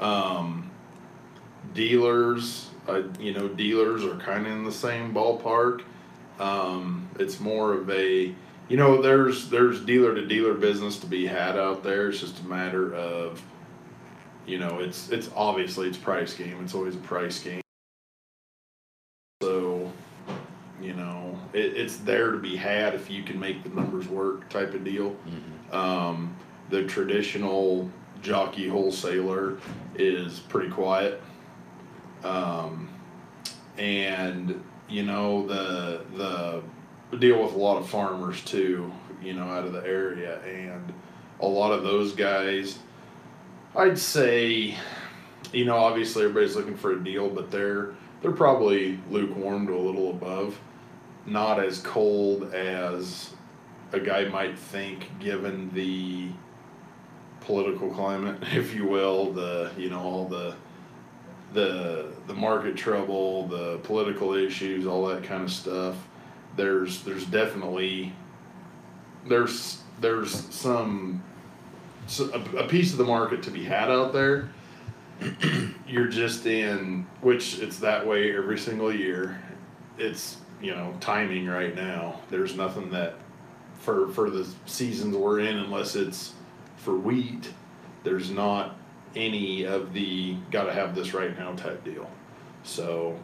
Um, 0.00 0.70
dealers, 1.72 2.70
uh, 2.88 3.02
you 3.18 3.32
know, 3.32 3.48
dealers 3.48 4.04
are 4.04 4.16
kind 4.16 4.46
of 4.46 4.52
in 4.52 4.64
the 4.64 4.72
same 4.72 5.14
ballpark. 5.14 5.82
Um, 6.38 7.08
it's 7.18 7.40
more 7.40 7.72
of 7.72 7.88
a, 7.90 8.34
you 8.68 8.76
know, 8.76 9.00
there's 9.00 9.48
there's 9.50 9.80
dealer 9.80 10.14
to 10.14 10.26
dealer 10.26 10.54
business 10.54 10.98
to 10.98 11.06
be 11.06 11.26
had 11.26 11.56
out 11.56 11.82
there. 11.82 12.08
It's 12.08 12.20
just 12.20 12.40
a 12.40 12.44
matter 12.44 12.94
of, 12.94 13.42
you 14.46 14.58
know, 14.58 14.80
it's 14.80 15.10
it's 15.10 15.30
obviously 15.34 15.88
it's 15.88 15.98
price 15.98 16.34
game. 16.34 16.58
It's 16.62 16.74
always 16.74 16.94
a 16.94 16.98
price 16.98 17.38
game. 17.38 17.60
So, 19.42 19.90
you 20.80 20.94
know, 20.94 21.38
it, 21.52 21.76
it's 21.76 21.98
there 21.98 22.32
to 22.32 22.38
be 22.38 22.56
had 22.56 22.94
if 22.94 23.10
you 23.10 23.22
can 23.22 23.38
make 23.38 23.62
the 23.62 23.70
numbers 23.70 24.08
work 24.08 24.48
type 24.48 24.74
of 24.74 24.84
deal. 24.84 25.14
Um, 25.72 26.36
the 26.70 26.84
traditional 26.84 27.90
jockey 28.22 28.68
wholesaler 28.68 29.58
is 29.94 30.40
pretty 30.40 30.70
quiet. 30.70 31.22
Um, 32.24 32.88
and 33.78 34.62
you 34.88 35.02
know 35.02 35.46
the 35.46 36.02
the 36.16 36.62
deal 37.16 37.42
with 37.42 37.54
a 37.54 37.58
lot 37.58 37.76
of 37.76 37.88
farmers 37.88 38.42
too, 38.42 38.92
you 39.22 39.34
know, 39.34 39.44
out 39.44 39.64
of 39.64 39.72
the 39.72 39.84
area, 39.84 40.40
and 40.40 40.92
a 41.40 41.46
lot 41.46 41.72
of 41.72 41.82
those 41.82 42.12
guys, 42.12 42.78
I'd 43.76 43.98
say, 43.98 44.76
you 45.52 45.64
know, 45.64 45.76
obviously 45.76 46.24
everybody's 46.24 46.56
looking 46.56 46.76
for 46.76 46.92
a 46.92 47.02
deal, 47.02 47.28
but 47.28 47.50
they're 47.50 47.94
they're 48.22 48.32
probably 48.32 48.98
lukewarm 49.10 49.66
to 49.66 49.74
a 49.74 49.78
little 49.78 50.10
above, 50.10 50.58
not 51.26 51.62
as 51.62 51.78
cold 51.80 52.54
as 52.54 53.34
a 53.92 54.00
guy 54.00 54.24
might 54.24 54.58
think, 54.58 55.10
given 55.20 55.70
the 55.74 56.28
political 57.40 57.90
climate, 57.90 58.38
if 58.54 58.74
you 58.74 58.86
will, 58.86 59.32
the 59.32 59.70
you 59.76 59.90
know 59.90 60.00
all 60.00 60.28
the 60.28 60.54
the 61.54 62.12
the 62.26 62.34
market 62.34 62.76
trouble, 62.76 63.46
the 63.46 63.78
political 63.78 64.34
issues, 64.34 64.86
all 64.86 65.06
that 65.06 65.24
kind 65.24 65.42
of 65.42 65.50
stuff. 65.50 65.96
There's 66.56 67.02
there's 67.02 67.24
definitely 67.24 68.12
there's 69.26 69.82
there's 70.00 70.32
some 70.54 71.22
a, 72.18 72.64
piece 72.64 72.92
of 72.92 72.98
the 72.98 73.04
market 73.04 73.42
to 73.44 73.50
be 73.50 73.64
had 73.64 73.90
out 73.90 74.12
there. 74.12 74.50
You're 75.86 76.08
just 76.08 76.44
in 76.46 77.06
which 77.22 77.60
it's 77.60 77.78
that 77.78 78.06
way 78.06 78.36
every 78.36 78.58
single 78.58 78.92
year. 78.92 79.40
It's 79.96 80.38
you 80.60 80.74
know 80.74 80.94
timing 81.00 81.46
right 81.46 81.74
now. 81.74 82.20
There's 82.30 82.56
nothing 82.56 82.90
that 82.90 83.14
for 83.78 84.08
for 84.08 84.28
the 84.28 84.46
seasons 84.66 85.16
we're 85.16 85.40
in 85.40 85.56
unless 85.56 85.94
it's 85.94 86.34
for 86.76 86.96
wheat. 86.96 87.50
There's 88.02 88.30
not 88.30 88.76
any 89.16 89.64
of 89.64 89.92
the 89.92 90.34
got 90.50 90.64
to 90.64 90.72
have 90.72 90.94
this 90.94 91.14
right 91.14 91.36
now 91.38 91.52
type 91.54 91.84
deal. 91.84 92.10
So 92.62 93.18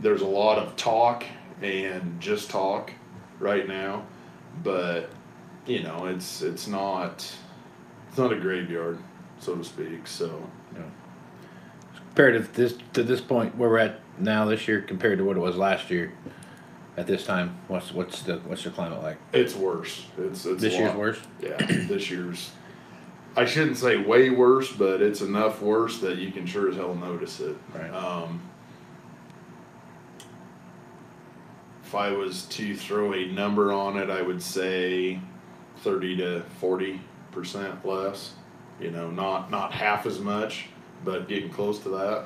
there's 0.00 0.22
a 0.22 0.26
lot 0.26 0.58
of 0.58 0.76
talk 0.76 1.24
and 1.62 2.20
just 2.20 2.50
talk 2.50 2.92
right 3.40 3.66
now, 3.66 4.04
but 4.62 5.10
you 5.66 5.82
know 5.82 6.06
it's 6.06 6.42
it's 6.42 6.66
not 6.66 7.30
it's 8.08 8.18
not 8.18 8.32
a 8.32 8.36
graveyard 8.38 8.98
so 9.40 9.54
to 9.56 9.64
speak. 9.64 10.06
So 10.06 10.42
yeah. 10.74 10.82
Compared 12.08 12.34
to 12.46 12.52
this 12.52 12.76
to 12.94 13.02
this 13.02 13.20
point 13.20 13.56
where 13.56 13.68
we're 13.68 13.78
at 13.78 14.00
now 14.18 14.44
this 14.44 14.66
year, 14.66 14.80
compared 14.80 15.18
to 15.18 15.24
what 15.24 15.36
it 15.36 15.40
was 15.40 15.56
last 15.56 15.90
year, 15.90 16.12
at 16.96 17.06
this 17.06 17.24
time, 17.24 17.56
what's 17.68 17.92
what's 17.92 18.22
the 18.22 18.36
what's 18.38 18.64
the 18.64 18.70
climate 18.70 19.02
like? 19.02 19.18
it's 19.32 19.54
worse. 19.54 20.06
It's 20.18 20.44
it's 20.46 20.60
This 20.60 20.74
year's 20.74 20.88
lot- 20.90 20.98
worse. 20.98 21.20
Yeah, 21.40 21.56
this 21.58 22.10
year's. 22.10 22.50
I 23.36 23.44
shouldn't 23.44 23.76
say 23.76 23.96
way 23.96 24.30
worse, 24.30 24.72
but 24.72 25.00
it's 25.00 25.20
enough 25.20 25.62
worse 25.62 25.98
that 26.00 26.18
you 26.18 26.32
can 26.32 26.44
sure 26.46 26.68
as 26.68 26.76
hell 26.76 26.94
notice 26.94 27.40
it. 27.40 27.56
Right. 27.74 27.90
Um, 27.92 28.40
if 31.84 31.94
I 31.94 32.10
was 32.10 32.44
to 32.46 32.76
throw 32.76 33.14
a 33.14 33.26
number 33.26 33.72
on 33.72 33.96
it, 33.96 34.10
I 34.10 34.22
would 34.22 34.42
say 34.42 35.20
thirty 35.78 36.16
to 36.16 36.42
forty 36.58 37.00
percent 37.32 37.84
less. 37.86 38.34
You 38.80 38.90
know, 38.90 39.10
not 39.10 39.50
not 39.50 39.72
half 39.72 40.04
as 40.06 40.18
much, 40.18 40.66
but 41.04 41.28
getting 41.28 41.50
close 41.50 41.78
to 41.80 41.88
that. 41.90 42.24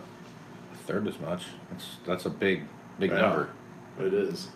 A 0.73 0.77
third 0.87 1.07
as 1.07 1.19
much. 1.21 1.45
That's 1.71 1.87
that's 2.07 2.27
a 2.27 2.31
big 2.31 2.65
big 2.99 3.11
Yeah. 3.11 3.21
number. 3.21 3.49
It 4.01 4.15
is. 4.15 4.49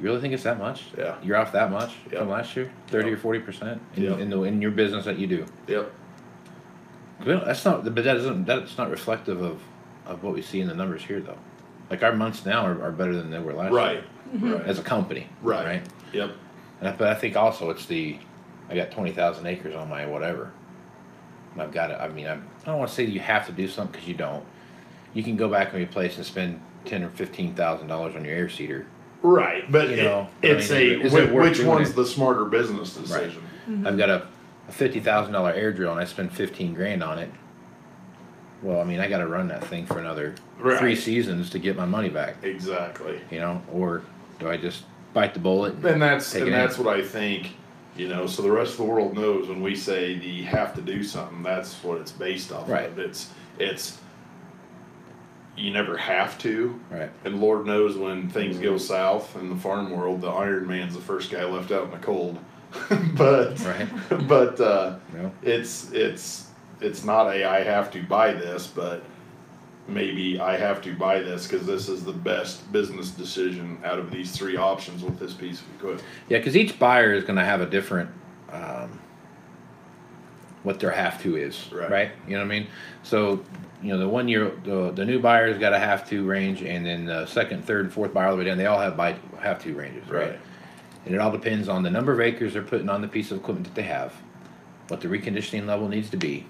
You 0.00 0.06
really 0.06 0.20
think 0.20 0.32
it's 0.34 0.44
that 0.44 0.58
much? 0.58 0.84
Yeah. 0.96 1.16
You're 1.22 1.36
off 1.36 1.52
that 1.52 1.70
much 1.70 1.92
Yep. 2.10 2.20
from 2.20 2.28
last 2.28 2.54
year? 2.56 2.70
Thirty 2.86 3.10
Yep. 3.10 3.18
or 3.18 3.20
forty 3.20 3.40
percent 3.40 3.80
in, 3.96 4.04
Yep. 4.04 4.18
in 4.20 4.30
the 4.30 4.42
in 4.44 4.62
your 4.62 4.70
business 4.70 5.04
that 5.06 5.18
you 5.18 5.26
do. 5.26 5.44
Yep. 5.66 5.92
Well, 7.26 7.42
that's 7.44 7.64
not, 7.64 7.82
but 7.84 7.94
that 7.96 8.04
doesn't. 8.04 8.44
That's 8.44 8.78
not 8.78 8.90
reflective 8.90 9.42
of, 9.42 9.60
of 10.06 10.22
what 10.22 10.34
we 10.34 10.42
see 10.42 10.60
in 10.60 10.68
the 10.68 10.74
numbers 10.74 11.02
here, 11.02 11.20
though. 11.20 11.36
Like 11.90 12.02
our 12.04 12.12
months 12.14 12.46
now 12.46 12.64
are, 12.64 12.80
are 12.82 12.92
better 12.92 13.14
than 13.16 13.30
they 13.30 13.38
were 13.40 13.52
last 13.54 13.72
Right. 13.72 14.04
year 14.40 14.56
Right. 14.56 14.66
as 14.66 14.78
a 14.78 14.82
company. 14.82 15.26
Right. 15.42 15.64
Right. 15.66 15.82
Yep. 16.12 16.30
And 16.80 16.88
I, 16.90 16.92
but 16.92 17.08
I 17.08 17.14
think 17.14 17.34
also 17.36 17.70
it's 17.70 17.86
the, 17.86 18.18
I 18.70 18.76
got 18.76 18.92
twenty 18.92 19.10
thousand 19.10 19.46
acres 19.46 19.74
on 19.74 19.88
my 19.88 20.06
whatever. 20.06 20.52
And 21.54 21.62
I've 21.62 21.72
got 21.72 21.90
it. 21.90 21.98
I 22.00 22.06
mean, 22.08 22.26
I, 22.28 22.34
I 22.34 22.38
don't 22.66 22.78
want 22.78 22.88
to 22.90 22.94
say 22.94 23.04
you 23.04 23.20
have 23.20 23.46
to 23.46 23.52
do 23.52 23.66
something 23.66 23.92
because 23.92 24.06
you 24.06 24.14
don't. 24.14 24.44
You 25.14 25.24
can 25.24 25.36
go 25.36 25.48
back 25.48 25.72
and 25.72 25.82
replace 25.82 26.16
and 26.18 26.24
spend 26.24 26.60
ten 26.84 27.02
or 27.02 27.08
fifteen 27.08 27.54
thousand 27.54 27.88
dollars 27.88 28.14
on 28.14 28.24
your 28.24 28.34
air 28.34 28.48
seeder. 28.48 28.86
Right, 29.22 29.70
but 29.70 29.88
You 29.88 29.96
it- 29.96 30.02
know, 30.04 30.28
I 30.42 30.46
it's 30.46 30.70
mean, 30.70 30.78
a 30.78 31.04
is 31.04 31.14
it 31.14 31.22
which, 31.24 31.30
worth 31.32 31.48
which 31.48 31.56
doing 31.58 31.68
one's 31.68 31.90
it? 31.90 31.96
the 31.96 32.06
smarter 32.06 32.44
business 32.44 32.94
decision? 32.94 33.42
Mm-hmm. 33.68 33.86
I've 33.86 33.98
got 33.98 34.10
a, 34.10 34.26
a 34.68 34.72
fifty 34.72 35.00
thousand 35.00 35.32
dollar 35.32 35.50
air 35.52 35.72
drill 35.72 35.90
and 35.92 36.00
I 36.00 36.04
spend 36.04 36.32
fifteen 36.32 36.72
grand 36.74 37.02
on 37.02 37.18
it. 37.18 37.30
Well, 38.62 38.80
I 38.80 38.84
mean, 38.84 39.00
I 39.00 39.08
got 39.08 39.18
to 39.18 39.26
run 39.28 39.48
that 39.48 39.64
thing 39.64 39.86
for 39.86 39.98
another 39.98 40.34
Right. 40.58 40.78
three 40.78 40.96
seasons 40.96 41.50
to 41.50 41.58
get 41.60 41.76
my 41.76 41.84
money 41.84 42.08
back. 42.08 42.36
Exactly. 42.42 43.20
You 43.30 43.38
know, 43.40 43.62
or 43.72 44.02
do 44.40 44.48
I 44.48 44.56
just 44.56 44.82
bite 45.14 45.32
the 45.34 45.38
bullet? 45.40 45.74
And 45.84 46.02
that's 46.02 46.32
Take 46.32 46.42
and 46.42 46.50
it 46.50 46.54
in. 46.54 46.58
that's 46.58 46.78
what 46.78 46.92
I 46.94 47.02
think. 47.02 47.54
You 47.96 48.08
know, 48.08 48.26
so 48.28 48.42
the 48.42 48.50
rest 48.52 48.72
of 48.72 48.76
the 48.78 48.84
world 48.84 49.14
knows 49.16 49.48
when 49.48 49.60
we 49.60 49.74
say 49.74 50.16
the 50.16 50.26
you 50.26 50.44
have 50.44 50.74
to 50.76 50.80
do 50.80 51.02
something. 51.02 51.42
That's 51.42 51.74
what 51.82 51.98
it's 51.98 52.12
based 52.12 52.52
off 52.52 52.68
Right. 52.68 52.86
of. 52.88 52.98
It's 53.00 53.30
it's 53.58 53.98
you 55.58 55.70
never 55.72 55.96
have 55.96 56.38
to, 56.38 56.78
Right. 56.90 57.10
and 57.24 57.40
Lord 57.40 57.66
knows 57.66 57.96
when 57.96 58.28
things 58.28 58.58
go 58.58 58.76
south 58.78 59.36
in 59.36 59.50
the 59.50 59.56
farm 59.56 59.90
world, 59.90 60.20
the 60.20 60.28
Iron 60.28 60.66
Man's 60.66 60.94
the 60.94 61.00
first 61.00 61.30
guy 61.30 61.44
left 61.44 61.70
out 61.72 61.84
in 61.84 61.90
the 61.90 61.98
cold. 61.98 62.38
but 63.16 63.58
Right. 63.60 63.88
but 64.28 64.60
uh, 64.60 64.96
No. 65.14 65.32
it's 65.42 65.90
it's 65.92 66.48
it's 66.80 67.02
not 67.04 67.26
a 67.28 67.44
I 67.44 67.62
have 67.64 67.90
to 67.92 68.02
buy 68.02 68.32
this, 68.32 68.66
but 68.66 69.02
maybe 69.88 70.38
I 70.38 70.56
have 70.58 70.82
to 70.82 70.94
buy 70.94 71.20
this 71.20 71.46
because 71.46 71.66
this 71.66 71.88
is 71.88 72.04
the 72.04 72.12
best 72.12 72.70
business 72.70 73.10
decision 73.10 73.78
out 73.84 73.98
of 73.98 74.10
these 74.10 74.32
three 74.32 74.56
options 74.56 75.02
with 75.02 75.18
this 75.18 75.32
piece 75.32 75.60
of 75.62 75.66
equipment. 75.76 76.04
Yeah, 76.28 76.38
because 76.38 76.56
each 76.56 76.78
buyer 76.78 77.14
is 77.14 77.24
going 77.24 77.38
to 77.38 77.44
have 77.44 77.62
a 77.62 77.66
different, 77.66 78.10
um, 78.52 79.00
what 80.62 80.78
their 80.78 80.90
have 80.90 81.20
to 81.22 81.36
is, 81.36 81.70
Right. 81.72 81.90
right. 81.90 82.10
You 82.26 82.34
know 82.34 82.40
what 82.40 82.52
I 82.52 82.58
mean? 82.58 82.66
So, 83.02 83.42
you 83.82 83.92
know, 83.92 83.98
the 83.98 84.08
one 84.08 84.26
year, 84.28 84.52
the, 84.64 84.90
the 84.90 85.04
new 85.04 85.20
buyer's 85.20 85.58
got 85.58 85.72
a 85.72 85.78
have 85.78 86.08
to 86.10 86.26
range, 86.26 86.62
and 86.62 86.84
then 86.84 87.04
the 87.04 87.26
second, 87.26 87.64
third, 87.64 87.84
and 87.84 87.94
fourth 87.94 88.12
buyer 88.12 88.26
all 88.26 88.32
the 88.32 88.38
way 88.38 88.44
down, 88.44 88.58
they 88.58 88.66
all 88.66 88.80
have 88.80 88.96
buy 88.96 89.16
have 89.40 89.62
to 89.62 89.74
ranges, 89.74 90.08
right? 90.08 90.30
Right. 90.30 90.40
And 91.06 91.14
it 91.14 91.20
all 91.20 91.30
depends 91.30 91.68
on 91.68 91.82
the 91.82 91.90
number 91.90 92.12
of 92.12 92.20
acres 92.20 92.54
they're 92.54 92.62
putting 92.62 92.88
on 92.88 93.02
the 93.02 93.08
piece 93.08 93.30
of 93.30 93.38
equipment 93.38 93.66
that 93.66 93.74
they 93.74 93.82
have, 93.82 94.12
what 94.88 95.00
the 95.00 95.08
reconditioning 95.08 95.66
level 95.66 95.88
needs 95.88 96.10
to 96.10 96.16
be, 96.16 96.46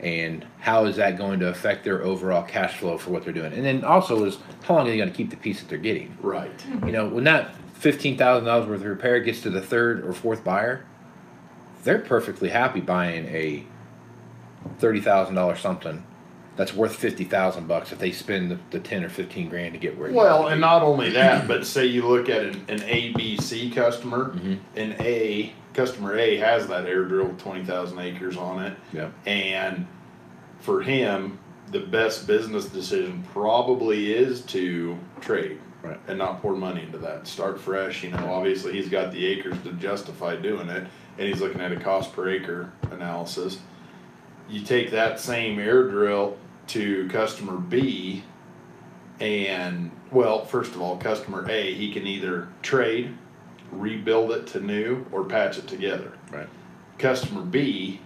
and 0.00 0.46
how 0.58 0.86
is 0.86 0.96
that 0.96 1.18
going 1.18 1.40
to 1.40 1.48
affect 1.48 1.84
their 1.84 2.02
overall 2.02 2.42
cash 2.42 2.78
flow 2.78 2.96
for 2.96 3.10
what 3.10 3.24
they're 3.24 3.34
doing. 3.34 3.52
And 3.52 3.64
then 3.64 3.84
also 3.84 4.24
is 4.24 4.38
how 4.62 4.76
long 4.76 4.86
are 4.86 4.90
they 4.90 4.96
going 4.96 5.10
to 5.10 5.14
keep 5.14 5.30
the 5.30 5.36
piece 5.36 5.60
that 5.60 5.68
they're 5.68 5.78
getting? 5.78 6.16
Right. 6.22 6.50
You 6.86 6.92
know, 6.92 7.06
when 7.06 7.24
that 7.24 7.54
fifteen 7.74 8.16
thousand 8.16 8.46
dollars 8.46 8.66
worth 8.66 8.80
of 8.80 8.86
repair 8.86 9.20
gets 9.20 9.42
to 9.42 9.50
the 9.50 9.60
third 9.60 10.06
or 10.06 10.14
fourth 10.14 10.42
buyer, 10.42 10.86
they're 11.84 11.98
perfectly 11.98 12.48
happy 12.48 12.80
buying 12.80 13.26
a 13.26 13.64
thirty 14.78 15.02
thousand 15.02 15.34
dollars 15.34 15.60
something 15.60 16.02
that's 16.56 16.74
worth 16.74 16.94
fifty 16.96 17.24
thousand 17.24 17.68
bucks 17.68 17.92
if 17.92 17.98
they 17.98 18.12
spend 18.12 18.50
the, 18.50 18.58
the 18.70 18.80
ten 18.80 19.04
or 19.04 19.08
fifteen 19.08 19.48
grand 19.48 19.74
to 19.74 19.78
get 19.78 19.96
where. 19.98 20.08
it 20.08 20.14
Well, 20.14 20.48
and 20.48 20.60
not 20.60 20.82
only 20.82 21.10
that, 21.10 21.46
but 21.46 21.66
say 21.66 21.86
you 21.86 22.06
look 22.06 22.28
at 22.28 22.42
an, 22.42 22.64
an 22.68 22.78
ABC 22.80 23.74
customer, 23.74 24.30
Mhm. 24.34 24.58
and 24.74 24.92
A 25.00 25.52
customer 25.74 26.16
A 26.16 26.36
has 26.38 26.66
that 26.68 26.86
air 26.86 27.04
drill 27.04 27.26
with 27.26 27.38
twenty 27.38 27.64
thousand 27.64 27.98
acres 27.98 28.36
on 28.36 28.62
it, 28.64 28.76
yeah, 28.92 29.10
and 29.26 29.86
for 30.60 30.80
him, 30.80 31.38
the 31.70 31.80
best 31.80 32.26
business 32.26 32.66
decision 32.66 33.22
probably 33.32 34.12
is 34.14 34.40
to 34.42 34.96
trade. 35.20 35.58
Right. 35.82 36.00
And 36.08 36.18
not 36.18 36.40
pour 36.42 36.56
money 36.56 36.82
into 36.82 36.98
that. 36.98 37.28
Start 37.28 37.60
fresh. 37.60 38.02
You 38.02 38.10
know, 38.10 38.32
obviously 38.32 38.72
he's 38.72 38.88
got 38.88 39.12
the 39.12 39.24
acres 39.24 39.54
to 39.62 39.72
justify 39.74 40.34
doing 40.34 40.68
it, 40.68 40.84
and 41.18 41.28
he's 41.28 41.40
looking 41.40 41.60
at 41.60 41.70
a 41.70 41.76
cost 41.76 42.12
per 42.12 42.28
acre 42.28 42.72
analysis. 42.90 43.58
You 44.48 44.62
take 44.62 44.90
that 44.92 45.20
same 45.20 45.60
air 45.60 45.84
drill 45.88 46.36
to 46.68 47.08
customer 47.08 47.56
B, 47.56 48.22
and 49.20 49.90
well, 50.10 50.44
first 50.44 50.74
of 50.74 50.80
all, 50.82 50.96
customer 50.96 51.48
A, 51.48 51.74
he 51.74 51.92
can 51.92 52.06
either 52.06 52.48
trade, 52.62 53.16
rebuild 53.72 54.32
it 54.32 54.46
to 54.48 54.60
new, 54.60 55.06
or 55.12 55.24
patch 55.24 55.58
it 55.58 55.66
together 55.66 56.12
right, 56.30 56.48
customer 56.98 57.42
B 57.42 58.00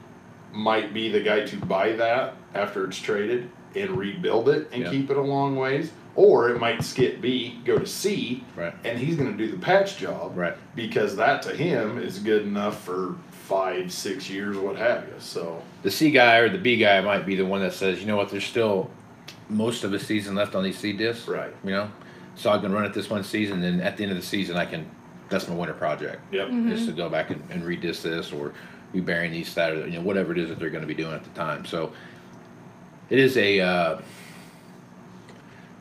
might 0.53 0.93
be 0.93 1.09
the 1.09 1.21
guy 1.21 1.45
to 1.47 1.57
buy 1.57 1.93
that 1.93 2.35
after 2.55 2.85
it's 2.87 2.99
traded 2.99 3.51
and 3.75 3.97
rebuild 3.97 4.49
it 4.49 4.69
and 4.73 4.85
keep 4.87 5.11
it 5.11 5.17
a 5.17 5.23
long 5.23 5.57
ways. 5.57 5.93
Or 6.17 6.51
it 6.51 6.59
might 6.59 6.83
skip 6.83 7.21
B, 7.21 7.61
go 7.65 7.79
to 7.79 7.87
C, 7.87 8.45
right, 8.57 8.75
and 8.85 8.99
he's 8.99 9.17
going 9.17 9.31
to 9.31 9.39
do 9.39 9.51
the 9.51 9.59
patch 9.59 9.97
job 9.97 10.37
right. 10.37 10.57
because 10.75 11.15
that 11.17 11.41
to 11.43 11.55
him 11.55 11.99
is 11.99 12.19
good 12.19 12.43
enough 12.43 12.83
for 12.83 13.15
five, 13.51 13.93
six 13.93 14.31
years, 14.31 14.57
what 14.57 14.77
have 14.77 15.03
you. 15.09 15.15
So, 15.19 15.61
The 15.83 15.91
C 15.91 16.13
guy 16.13 16.37
or 16.37 16.49
the 16.49 16.57
B 16.59 16.77
guy 16.77 17.01
might 17.01 17.27
be 17.27 17.35
the 17.35 17.45
one 17.45 17.61
that 17.63 17.73
says, 17.75 18.01
you 18.01 18.07
know 18.07 18.17
what, 18.17 18.31
there's 18.31 18.45
still 18.45 18.89
most 19.49 19.83
of 19.83 19.91
the 19.91 19.99
season 19.99 20.37
left 20.37 20.55
on 20.55 20.63
these 20.63 20.79
seed 20.79 20.99
discs. 20.99 21.27
Right. 21.27 21.53
You 21.65 21.71
know, 21.73 21.91
so 22.37 22.51
I 22.51 22.59
can 22.59 22.71
run 22.73 22.85
it 22.85 22.95
this 22.95 23.11
one 23.11 23.25
season, 23.25 23.63
and 23.65 23.83
at 23.83 23.97
the 23.97 24.05
end 24.05 24.13
of 24.13 24.19
the 24.19 24.25
season, 24.25 24.57
I 24.57 24.65
can. 24.67 24.89
That's 25.29 25.47
my 25.49 25.55
winter 25.55 25.75
project. 25.75 26.21
yep. 26.33 26.49
Just 26.51 26.87
to 26.87 26.93
go 26.93 27.09
back 27.09 27.31
and, 27.31 27.41
and 27.51 27.63
redisc 27.63 28.03
this 28.03 28.33
or 28.33 28.53
reburying 28.93 29.31
these 29.33 29.53
that 29.55 29.73
or 29.73 29.87
you 29.87 29.99
know 29.99 30.05
whatever 30.05 30.33
it 30.33 30.39
is 30.39 30.49
that 30.49 30.59
they're 30.59 30.71
going 30.71 30.81
to 30.83 30.89
be 30.89 30.95
doing 30.95 31.13
at 31.15 31.23
the 31.23 31.31
time. 31.31 31.65
So 31.67 31.93
it 33.11 33.19
is 33.19 33.37
a 33.37 33.61
uh, 33.61 34.01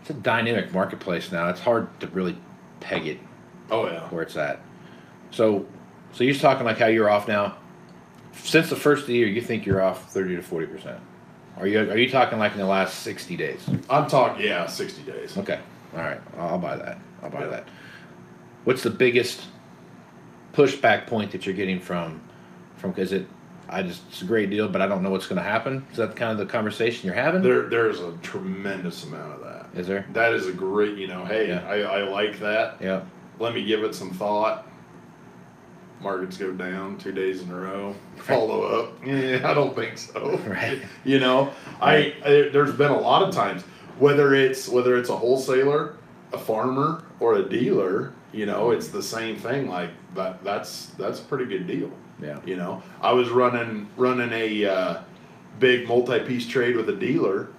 it's 0.02 0.10
a 0.12 0.14
dynamic 0.14 0.72
marketplace 0.74 1.32
now. 1.32 1.50
It's 1.50 1.60
hard 1.60 1.88
to 2.00 2.08
really 2.08 2.36
peg 2.80 3.08
it 3.08 3.20
Oh, 3.72 3.86
yeah. 3.88 4.08
where 4.10 4.22
it's 4.24 4.36
at. 4.38 4.60
So 5.32 5.66
so 6.13 6.24
you're 6.24 6.36
talking 6.36 6.66
like 6.66 6.78
how 6.78 6.88
you're 6.88 7.10
off 7.10 7.28
now. 7.28 7.58
Since 8.34 8.70
the 8.70 8.75
first 8.75 9.01
of 9.01 9.08
the 9.08 9.13
year, 9.13 9.28
you 9.28 9.42
think 9.42 9.66
you're 9.66 9.82
off 9.82 10.12
thirty 10.12 10.36
to 10.36 10.42
forty 10.42 10.66
percent. 10.68 11.00
Are 11.58 11.68
you 11.68 11.80
are 11.80 11.98
you 11.98 12.10
talking 12.10 12.39
like 12.39 12.54
in 12.54 12.58
the 12.60 12.66
last 12.66 13.00
sixty 13.00 13.36
days? 13.36 13.62
I'm 13.89 14.08
talking, 14.08 14.46
yeah, 14.46 14.66
60 14.66 15.04
days. 15.04 15.38
Okay, 15.38 15.60
all 15.94 16.00
right, 16.00 16.22
I'll, 16.38 16.50
I'll 16.50 16.58
buy 16.58 16.78
that. 16.78 16.98
I'll 17.22 17.30
buy 17.30 17.42
Yeah. 17.42 17.48
that. 17.48 17.68
What's 18.63 18.84
the 18.84 18.89
biggest 18.89 19.46
pushback 20.54 21.08
point 21.08 21.32
that 21.32 21.46
you're 21.46 21.56
getting 21.56 21.80
from 21.80 22.22
from 22.78 22.92
because 22.92 23.12
it? 23.12 23.28
I 23.72 23.84
just 23.84 24.01
it's 24.10 24.24
a 24.24 24.25
great 24.25 24.50
deal, 24.50 24.68
but 24.68 24.82
I 24.82 24.88
don't 24.88 25.04
know 25.04 25.12
what's 25.12 25.28
going 25.28 25.38
to 25.38 25.48
happen. 25.48 25.86
Is 25.92 25.98
that 25.98 26.16
kind 26.16 26.32
of 26.32 26.39
the 26.39 26.46
conversation 26.48 27.06
you're 27.06 27.13
having? 27.16 27.44
There, 27.44 27.70
there's 27.70 28.00
a 28.00 28.13
tremendous 28.24 29.04
amount 29.04 29.34
of 29.34 29.42
that. 29.44 29.80
Is 29.80 29.86
there? 29.86 30.08
That 30.13 30.34
is 30.34 30.48
a 30.48 30.51
great, 30.51 30.98
you 30.98 31.06
know, 31.08 31.24
hey, 31.25 31.50
Yeah. 31.50 31.68
I, 31.70 31.82
I 31.82 32.01
like 32.01 32.39
that. 32.39 32.78
Yeah. 32.82 33.01
let 33.38 33.54
me 33.54 33.63
give 33.63 33.84
it 33.84 33.94
some 33.94 34.10
thought. 34.10 34.66
Markets 36.01 36.38
go 36.38 36.51
down 36.51 36.98
two 36.98 37.12
days 37.12 37.41
in 37.41 37.51
a 37.51 37.56
row. 37.60 37.94
Follow 38.18 38.63
up. 38.63 38.94
Yeah, 39.06 39.41
I 39.44 39.53
don't 39.53 39.75
think 39.75 39.98
so. 39.98 40.38
Right. 40.48 40.82
You 41.03 41.20
know, 41.20 41.51
I, 41.82 42.13
I 42.24 42.50
there's 42.51 42.74
been 42.74 42.91
a 42.91 43.00
lot 43.00 43.27
of 43.27 43.34
times 43.34 43.63
whether 43.98 44.34
it's 44.34 44.68
whether 44.68 44.98
it's 44.98 45.10
a 45.10 45.15
wholesaler, 45.15 45.98
a 46.32 46.38
farmer, 46.38 47.03
or 47.20 47.36
a 47.36 47.50
dealer. 47.50 48.13
You 48.32 48.46
know, 48.46 48.72
it's 48.72 48.89
the 48.89 49.03
same 49.03 49.36
thing. 49.38 49.68
Like 49.68 49.91
that. 50.15 50.44
That's 50.44 50.88
that's 50.98 51.20
a 51.20 51.24
pretty 51.24 51.46
good 51.46 51.68
deal. 51.68 51.91
Yeah. 52.22 52.39
You 52.46 52.56
know, 52.56 52.84
I 53.01 53.12
was 53.13 53.29
running 53.29 53.88
running 53.98 54.32
a 54.34 54.65
uh, 54.65 55.01
big 55.60 55.88
multi-piece 55.88 56.48
trade 56.48 56.75
with 56.75 56.89
a 56.89 56.96
dealer, 56.96 57.50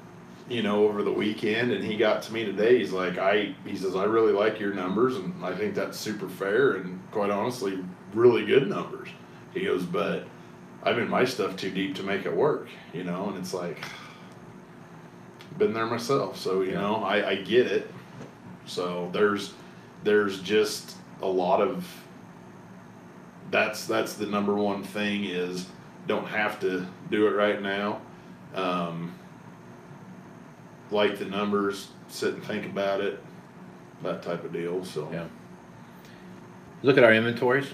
you 0.48 0.62
know, 0.62 0.84
over 0.86 1.02
the 1.02 1.12
weekend, 1.12 1.72
and 1.72 1.84
he 1.84 1.96
got 1.96 2.22
to 2.22 2.32
me 2.32 2.44
today. 2.44 2.78
He's 2.78 2.92
like, 2.92 3.18
I 3.18 3.54
he 3.64 3.76
says 3.76 3.96
I 3.96 4.04
really 4.04 4.32
like 4.32 4.60
your 4.60 4.74
numbers, 4.74 5.16
and 5.16 5.44
I 5.44 5.54
think 5.54 5.74
that's 5.74 5.98
super 5.98 6.28
fair, 6.28 6.72
and 6.72 7.00
quite 7.10 7.30
honestly, 7.30 7.78
really 8.14 8.44
good 8.46 8.68
numbers. 8.68 9.08
He 9.54 9.64
goes, 9.64 9.84
but 9.84 10.26
I've 10.82 10.96
been 10.96 11.08
my 11.08 11.24
stuff 11.24 11.56
too 11.56 11.70
deep 11.70 11.94
to 11.96 12.02
make 12.02 12.24
it 12.26 12.34
work, 12.34 12.68
you 12.92 13.04
know, 13.04 13.28
and 13.28 13.36
it's 13.38 13.52
like, 13.54 13.84
been 15.58 15.72
there 15.74 15.86
myself, 15.86 16.38
so 16.38 16.62
you 16.62 16.72
Yeah. 16.72 16.80
know, 16.80 16.96
I 17.04 17.30
I 17.30 17.34
get 17.36 17.66
it. 17.66 17.90
So 18.66 19.10
there's 19.12 19.52
there's 20.04 20.40
just 20.40 20.96
a 21.20 21.26
lot 21.26 21.60
of 21.60 21.86
that's 23.50 23.84
that's 23.86 24.14
the 24.14 24.26
number 24.26 24.54
one 24.54 24.82
thing 24.84 25.24
is 25.24 25.66
don't 26.06 26.26
have 26.26 26.60
to 26.60 26.86
do 27.10 27.26
it 27.26 27.32
right 27.32 27.60
now. 27.60 28.00
Um, 28.54 29.12
like 30.90 31.18
the 31.18 31.24
numbers, 31.26 31.88
sit 32.08 32.34
and 32.34 32.42
think 32.44 32.64
about 32.66 33.00
it. 33.00 33.20
that 34.02 34.22
type 34.22 34.44
of 34.44 34.52
deal. 34.52 34.82
So 34.84 35.08
Yeah. 35.12 35.26
Look 36.82 36.96
at 36.96 37.04
our 37.04 37.12
inventories 37.12 37.66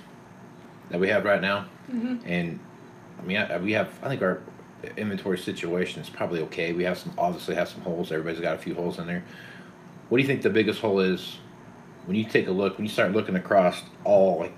that 0.90 1.00
we 1.00 1.09
have 1.09 1.25
right 1.25 1.40
now, 1.40 1.66
Mhm. 1.93 2.21
and 2.26 2.59
I 3.19 3.23
mean, 3.26 3.37
I, 3.38 3.59
we 3.59 3.73
have. 3.73 3.88
I 4.02 4.09
think 4.09 4.23
our 4.23 4.40
inventory 4.97 5.38
situation 5.38 6.00
is 6.02 6.09
probably 6.11 6.40
okay. 6.43 6.73
We 6.73 6.85
have 6.85 6.99
some, 6.99 7.12
obviously 7.19 7.55
have 7.57 7.69
some 7.69 7.81
holes. 7.81 8.12
Everybody's 8.12 8.40
got 8.40 8.55
a 8.55 8.59
few 8.59 8.75
holes 8.75 8.99
in 8.99 9.07
there. 9.07 9.25
What 10.09 10.19
do 10.19 10.23
you 10.23 10.26
think 10.28 10.43
the 10.43 10.50
biggest 10.50 10.81
hole 10.81 11.00
is 11.00 11.38
when 12.05 12.16
you 12.16 12.25
take 12.25 12.47
a 12.47 12.50
look? 12.52 12.76
When 12.76 12.85
you 12.87 12.93
start 12.93 13.12
looking 13.12 13.35
across 13.37 13.83
all, 14.05 14.38
like, 14.38 14.52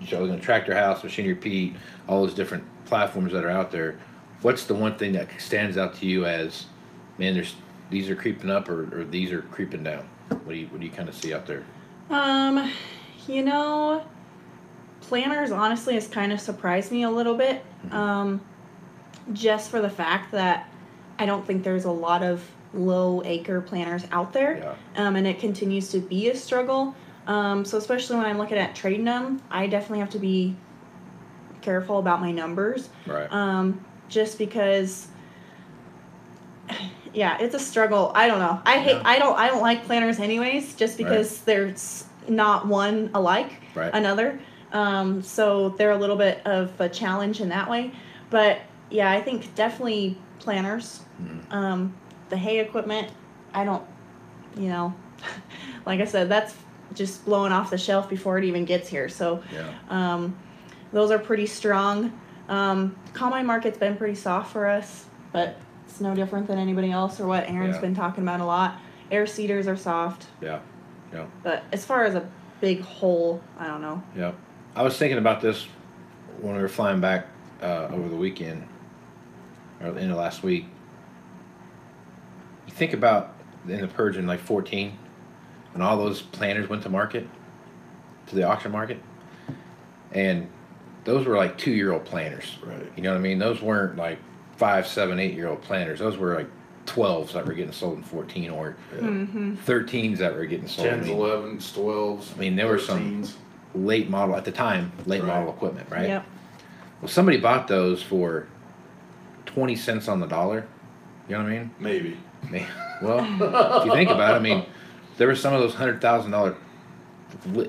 you 0.00 0.06
start 0.06 0.22
looking 0.22 0.36
at 0.38 0.42
Tractor 0.42 0.74
House, 0.74 1.02
Machinery 1.04 1.34
Pete, 1.34 1.74
all 2.08 2.22
those 2.24 2.32
different 2.34 2.64
platforms 2.86 3.32
that 3.32 3.44
are 3.44 3.50
out 3.50 3.70
there. 3.72 3.98
What's 4.42 4.64
the 4.64 4.74
one 4.74 4.96
thing 4.96 5.12
that 5.12 5.28
stands 5.40 5.76
out 5.76 5.94
to 5.96 6.06
you 6.06 6.24
as, 6.26 6.66
man? 7.18 7.34
There's 7.34 7.54
these 7.90 8.08
are 8.08 8.16
creeping 8.16 8.50
up, 8.50 8.68
or, 8.68 9.00
or 9.00 9.04
these 9.04 9.30
are 9.32 9.42
creeping 9.42 9.82
down. 9.82 10.08
What 10.28 10.48
do 10.48 10.54
you 10.54 10.66
what 10.68 10.80
do 10.80 10.86
you 10.86 10.92
kind 10.92 11.08
of 11.08 11.14
see 11.14 11.34
out 11.34 11.46
there? 11.46 11.64
Um, 12.08 12.70
you 13.28 13.42
know, 13.42 14.02
planters 15.06 15.50
honestly 15.50 15.94
has 15.94 16.06
kind 16.08 16.32
of 16.32 16.40
surprised 16.40 16.90
me 16.92 17.02
a 17.04 17.10
little 17.10 17.34
bit. 17.36 17.64
Um, 17.90 18.40
just 19.32 19.70
for 19.70 19.80
the 19.80 19.90
fact 19.90 20.32
that 20.32 20.68
I 21.18 21.26
don't 21.26 21.46
think 21.46 21.62
there's 21.64 21.84
a 21.84 21.90
lot 21.90 22.22
of 22.22 22.44
low 22.74 23.22
acre 23.24 23.60
planters 23.60 24.04
out 24.12 24.32
there. 24.32 24.58
Yeah. 24.96 25.06
Um, 25.06 25.16
and 25.16 25.26
it 25.26 25.38
continues 25.38 25.88
to 25.90 25.98
be 26.00 26.28
a 26.30 26.36
struggle. 26.36 26.94
Um, 27.26 27.64
so 27.64 27.78
especially 27.78 28.16
when 28.16 28.26
I'm 28.26 28.38
looking 28.38 28.58
at 28.58 28.74
trading 28.74 29.04
them, 29.04 29.42
I 29.50 29.66
definitely 29.66 29.98
have 30.00 30.10
to 30.10 30.18
be 30.18 30.56
careful 31.62 31.98
about 31.98 32.20
my 32.20 32.30
numbers. 32.30 32.88
Right. 33.06 33.30
Um, 33.32 33.84
just 34.08 34.38
because 34.38 35.08
yeah, 37.14 37.38
it's 37.40 37.54
a 37.54 37.58
struggle. 37.58 38.12
I 38.14 38.28
don't 38.28 38.38
know. 38.38 38.60
I 38.64 38.78
hate 38.78 38.96
Yeah. 38.96 39.02
I 39.04 39.18
don't 39.18 39.36
I 39.38 39.48
don't 39.48 39.62
like 39.62 39.84
planters 39.86 40.20
anyways, 40.20 40.74
just 40.76 40.98
because 40.98 41.40
there's 41.42 42.04
not 42.28 42.66
one 42.66 43.10
alike 43.14 43.52
Right. 43.74 43.90
another. 43.92 44.38
Um, 44.72 45.22
so 45.22 45.70
they're 45.70 45.92
a 45.92 45.98
little 45.98 46.16
bit 46.16 46.44
of 46.46 46.78
a 46.80 46.88
challenge 46.88 47.40
in 47.40 47.48
that 47.50 47.70
way. 47.70 47.92
But 48.30 48.60
yeah, 48.90 49.10
I 49.10 49.20
think 49.22 49.54
definitely 49.54 50.18
planters. 50.38 51.00
Mhm. 51.22 51.52
Um, 51.52 51.94
the 52.28 52.36
hay 52.36 52.58
equipment, 52.60 53.08
I 53.54 53.64
don't 53.64 53.84
you 54.58 54.68
know, 54.70 54.94
like 55.86 56.00
I 56.00 56.04
said, 56.06 56.28
that's 56.30 56.54
just 56.94 57.24
blowing 57.26 57.52
off 57.52 57.68
the 57.70 57.76
shelf 57.78 58.08
before 58.08 58.38
it 58.38 58.44
even 58.44 58.64
gets 58.64 58.88
here. 58.88 59.08
So 59.08 59.42
Yeah. 59.52 59.68
um, 59.90 60.34
those 60.92 61.10
are 61.10 61.18
pretty 61.18 61.44
strong. 61.46 62.18
Um, 62.48 62.96
combine 63.12 63.44
market's 63.44 63.76
been 63.76 63.96
pretty 63.96 64.14
soft 64.14 64.52
for 64.52 64.66
us, 64.66 65.04
but 65.32 65.56
it's 65.86 66.00
no 66.00 66.14
different 66.14 66.46
than 66.46 66.58
anybody 66.58 66.90
else 66.90 67.20
or 67.20 67.26
what 67.26 67.44
Aaron's 67.48 67.74
Yeah. 67.76 67.80
been 67.82 67.94
talking 67.94 68.22
about 68.24 68.40
a 68.40 68.44
lot. 68.46 68.76
Air 69.10 69.26
seeders 69.26 69.66
are 69.68 69.76
soft, 69.76 70.26
Yeah. 70.40 70.60
Yeah. 71.12 71.26
but 71.42 71.64
as 71.72 71.84
far 71.84 72.04
as 72.04 72.14
a 72.14 72.24
big 72.62 72.80
hole, 72.80 73.42
I 73.58 73.66
don't 73.66 73.82
know. 73.82 74.02
Yeah. 74.16 74.32
I 74.76 74.82
was 74.82 74.96
thinking 74.98 75.16
about 75.18 75.40
this 75.40 75.66
when 76.40 76.54
we 76.54 76.60
were 76.60 76.68
flying 76.68 77.00
back 77.00 77.26
uh, 77.62 77.88
over 77.90 78.08
the 78.10 78.16
weekend 78.16 78.68
or 79.82 79.90
the 79.90 80.00
end 80.02 80.10
of 80.12 80.18
last 80.18 80.42
week. 80.42 80.66
You 82.66 82.72
think 82.74 82.92
about 82.92 83.34
in 83.66 83.80
the 83.80 83.88
purge 83.88 84.16
in 84.18 84.26
like 84.26 84.40
14 84.40 84.96
when 85.72 85.82
all 85.82 85.96
those 85.96 86.20
planters 86.22 86.68
went 86.68 86.82
to 86.82 86.88
market, 86.90 87.26
to 88.26 88.34
the 88.34 88.42
auction 88.44 88.70
market, 88.70 89.00
and 90.12 90.48
those 91.04 91.26
were 91.26 91.36
like 91.36 91.56
two 91.56 91.70
year 91.72 91.92
old 91.92 92.04
planters. 92.04 92.58
Right. 92.62 92.90
You 92.96 93.02
know 93.02 93.12
what 93.12 93.18
I 93.18 93.22
mean? 93.22 93.38
Those 93.38 93.62
weren't 93.62 93.96
like 93.96 94.18
five, 94.58 94.86
seven, 94.86 95.18
eight 95.18 95.34
year 95.34 95.48
old 95.48 95.62
planters. 95.62 96.00
Those 96.00 96.16
were 96.18 96.34
like 96.34 96.50
12s 96.84 97.32
that 97.32 97.46
were 97.46 97.52
getting 97.54 97.72
sold 97.72 97.96
in 97.98 98.02
14 98.04 98.50
or 98.50 98.76
Mm-hmm. 98.94 99.54
13s 99.56 100.18
that 100.18 100.34
were 100.34 100.44
getting 100.46 100.68
sold. 100.68 100.88
I 100.88 100.96
mean, 100.96 101.08
elevens, 101.16 101.72
twelves. 101.72 102.32
I 102.36 102.40
mean, 102.40 102.56
there 102.56 102.68
were 102.68 102.78
some- 102.78 103.22
13s. 103.24 103.32
Late 103.76 104.08
model 104.10 104.34
at 104.36 104.44
the 104.44 104.52
time, 104.52 104.92
late 105.06 105.22
Right. 105.22 105.28
model 105.28 105.50
equipment, 105.52 105.88
right? 105.90 106.08
Yep. 106.08 106.24
Well, 107.00 107.08
somebody 107.08 107.36
bought 107.38 107.68
those 107.68 108.02
for 108.02 108.46
twenty 109.44 109.76
cents 109.76 110.08
on 110.08 110.20
the 110.20 110.26
dollar. 110.26 110.66
You 111.28 111.36
know 111.36 111.42
what 111.44 111.52
I 111.52 111.58
mean? 111.58 111.70
Maybe. 111.78 112.16
Man, 112.50 112.66
Well, 113.02 113.18
if 113.80 113.86
you 113.86 113.92
think 113.92 114.10
about 114.10 114.34
it, 114.34 114.36
I 114.36 114.38
mean, 114.40 114.64
there 115.16 115.26
were 115.26 115.34
some 115.34 115.52
of 115.52 115.60
those 115.60 115.74
hundred 115.74 116.00
thousand 116.00 116.30
dollar 116.30 116.54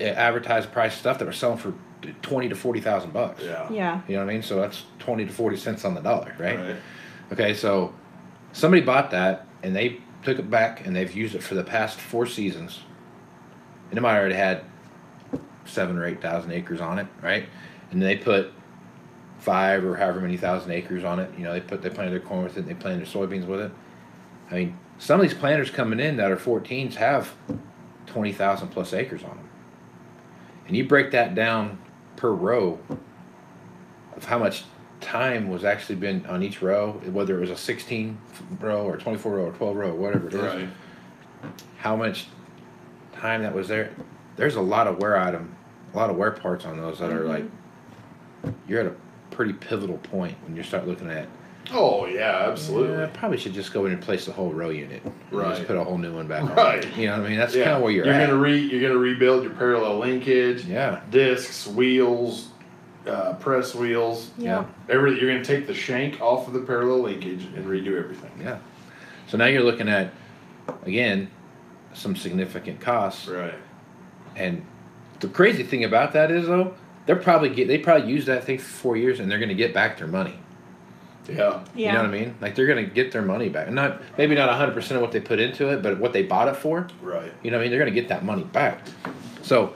eh, 0.00 0.08
advertised 0.10 0.72
price 0.72 0.94
stuff 0.96 1.18
that 1.18 1.24
were 1.24 1.32
selling 1.32 1.58
for 1.58 1.74
twenty 2.22 2.48
to 2.48 2.54
forty 2.54 2.80
thousand 2.80 3.12
bucks. 3.12 3.42
Yeah. 3.42 3.68
Yeah. 3.70 4.00
You 4.08 4.14
know 4.16 4.24
what 4.24 4.30
I 4.30 4.34
mean? 4.34 4.42
So 4.42 4.56
that's 4.60 4.84
twenty 4.98 5.26
to 5.26 5.32
forty 5.32 5.56
cents 5.56 5.84
on 5.84 5.94
the 5.94 6.00
dollar, 6.00 6.34
right? 6.38 6.58
Right. 6.58 6.76
Okay, 7.32 7.54
so 7.54 7.92
somebody 8.52 8.82
bought 8.82 9.10
that 9.10 9.46
and 9.62 9.74
they 9.76 10.00
took 10.22 10.38
it 10.38 10.48
back 10.48 10.86
and 10.86 10.94
they've 10.96 11.12
used 11.14 11.34
it 11.34 11.42
for 11.42 11.54
the 11.54 11.64
past 11.64 11.98
four 12.00 12.24
seasons. 12.26 12.80
And 13.90 13.98
it 13.98 14.00
might 14.00 14.16
already 14.18 14.34
had 14.34 14.62
seven 15.68 15.96
or 15.98 16.04
eight 16.04 16.20
thousand 16.20 16.52
acres 16.52 16.80
on 16.80 16.98
it, 16.98 17.06
right? 17.22 17.44
And 17.90 18.02
they 18.02 18.16
put 18.16 18.52
five 19.38 19.84
or 19.84 19.96
however 19.96 20.20
many 20.20 20.36
thousand 20.36 20.72
acres 20.72 21.04
on 21.04 21.20
it. 21.20 21.30
You 21.36 21.44
know, 21.44 21.52
they 21.52 21.60
put 21.60 21.82
they 21.82 21.90
planted 21.90 22.12
their 22.12 22.20
corn 22.20 22.44
with 22.44 22.56
it, 22.56 22.66
they 22.66 22.74
planted 22.74 23.06
their 23.06 23.12
soybeans 23.12 23.46
with 23.46 23.60
it. 23.60 23.72
I 24.50 24.54
mean, 24.54 24.78
some 24.98 25.20
of 25.20 25.28
these 25.28 25.38
planters 25.38 25.70
coming 25.70 26.00
in 26.00 26.16
that 26.16 26.30
are 26.30 26.36
14s 26.36 26.94
have 26.94 27.34
twenty 28.06 28.32
thousand 28.32 28.68
plus 28.68 28.92
acres 28.92 29.22
on 29.22 29.30
them. 29.36 29.48
And 30.66 30.76
you 30.76 30.86
break 30.86 31.12
that 31.12 31.34
down 31.34 31.78
per 32.16 32.30
row 32.30 32.78
of 34.16 34.24
how 34.24 34.38
much 34.38 34.64
time 35.00 35.48
was 35.48 35.64
actually 35.64 35.94
been 35.94 36.26
on 36.26 36.42
each 36.42 36.60
row, 36.60 36.92
whether 37.12 37.36
it 37.36 37.40
was 37.40 37.50
a 37.50 37.56
16 37.56 38.18
row 38.60 38.84
or 38.84 38.96
24 38.96 39.32
row 39.36 39.44
or 39.46 39.52
12 39.52 39.76
row, 39.76 39.94
whatever 39.94 40.26
it 40.26 40.34
is, 40.34 40.40
Right. 40.42 40.68
how 41.78 41.94
much 41.94 42.26
time 43.12 43.42
that 43.44 43.54
was 43.54 43.68
there. 43.68 43.92
There's 44.36 44.56
a 44.56 44.60
lot 44.60 44.88
of 44.88 44.98
wear 44.98 45.16
item, 45.16 45.54
a 45.92 45.96
lot 45.96 46.10
of 46.10 46.16
wear 46.16 46.30
parts 46.30 46.64
on 46.64 46.76
those 46.76 46.98
that 46.98 47.10
are 47.10 47.24
like, 47.24 47.44
you're 48.66 48.80
at 48.80 48.86
a 48.86 48.94
pretty 49.30 49.52
pivotal 49.52 49.98
point 49.98 50.36
when 50.44 50.56
you 50.56 50.62
start 50.62 50.86
looking 50.86 51.10
at. 51.10 51.28
Oh 51.70 52.06
yeah, 52.06 52.46
absolutely. 52.48 52.96
"Yeah, 52.96 53.04
I 53.04 53.06
probably 53.08 53.36
should 53.36 53.52
just 53.52 53.72
go 53.72 53.84
in 53.84 53.92
and 53.92 54.02
replace 54.02 54.24
the 54.24 54.32
whole 54.32 54.52
row 54.52 54.70
unit. 54.70 55.02
and 55.04 55.12
Right. 55.30 55.54
Just 55.54 55.66
put 55.66 55.76
a 55.76 55.84
whole 55.84 55.98
new 55.98 56.14
one 56.14 56.26
back 56.26 56.42
on. 56.42 56.54
Right. 56.54 56.96
You 56.96 57.06
know 57.08 57.18
what 57.18 57.26
I 57.26 57.28
mean? 57.28 57.38
That's 57.38 57.54
yeah. 57.54 57.64
kind 57.64 57.76
of 57.76 57.82
where 57.82 57.92
you're, 57.92 58.06
you're 58.06 58.14
at. 58.14 58.26
gonna 58.26 58.38
re 58.38 58.58
you're 58.58 58.80
gonna 58.80 58.98
rebuild 58.98 59.42
your 59.42 59.52
parallel 59.52 59.98
linkage, 59.98 60.64
yeah. 60.64 61.02
discs, 61.10 61.66
wheels, 61.66 62.48
uh, 63.06 63.34
press 63.34 63.74
wheels. 63.74 64.30
Yeah. 64.38 64.64
Every 64.88 65.20
you're 65.20 65.30
gonna 65.30 65.44
take 65.44 65.66
the 65.66 65.74
shank 65.74 66.20
off 66.22 66.46
of 66.46 66.54
the 66.54 66.60
parallel 66.60 67.00
linkage 67.02 67.44
and 67.54 67.66
redo 67.66 67.98
everything. 67.98 68.32
Yeah. 68.40 68.58
So 69.26 69.36
now 69.36 69.44
you're 69.46 69.62
looking 69.62 69.90
at, 69.90 70.12
again, 70.84 71.30
some 71.92 72.16
significant 72.16 72.80
costs. 72.80 73.28
Right. 73.28 73.54
And 74.36 74.64
the 75.20 75.28
crazy 75.28 75.62
thing 75.62 75.84
about 75.84 76.12
that 76.12 76.30
is 76.30 76.46
though, 76.46 76.74
they're 77.06 77.16
probably 77.16 77.48
get 77.48 77.68
they 77.68 77.78
probably 77.78 78.10
use 78.10 78.26
that 78.26 78.44
thing 78.44 78.58
for 78.58 78.64
four 78.64 78.96
years 78.96 79.20
and 79.20 79.30
they're 79.30 79.38
gonna 79.38 79.54
get 79.54 79.74
back 79.74 79.98
their 79.98 80.06
money. 80.06 80.38
Yeah. 81.28 81.62
Yeah. 81.74 81.86
You 81.88 81.92
know 81.92 82.02
what 82.04 82.14
I 82.14 82.18
mean? 82.20 82.34
Like 82.40 82.54
they're 82.54 82.66
gonna 82.66 82.84
get 82.84 83.12
their 83.12 83.22
money 83.22 83.48
back. 83.48 83.70
Not 83.70 84.02
maybe 84.16 84.34
not 84.34 84.48
hundred 84.54 84.74
percent 84.74 84.96
of 84.96 85.02
what 85.02 85.12
they 85.12 85.20
put 85.20 85.38
into 85.38 85.68
it, 85.68 85.82
but 85.82 85.98
what 85.98 86.12
they 86.12 86.22
bought 86.22 86.48
it 86.48 86.56
for. 86.56 86.88
Right. 87.02 87.32
You 87.42 87.50
know 87.50 87.56
what 87.56 87.62
I 87.62 87.64
mean? 87.64 87.70
They're 87.70 87.80
gonna 87.80 87.90
get 87.90 88.08
that 88.08 88.24
money 88.24 88.44
back. 88.44 88.80
So 89.42 89.74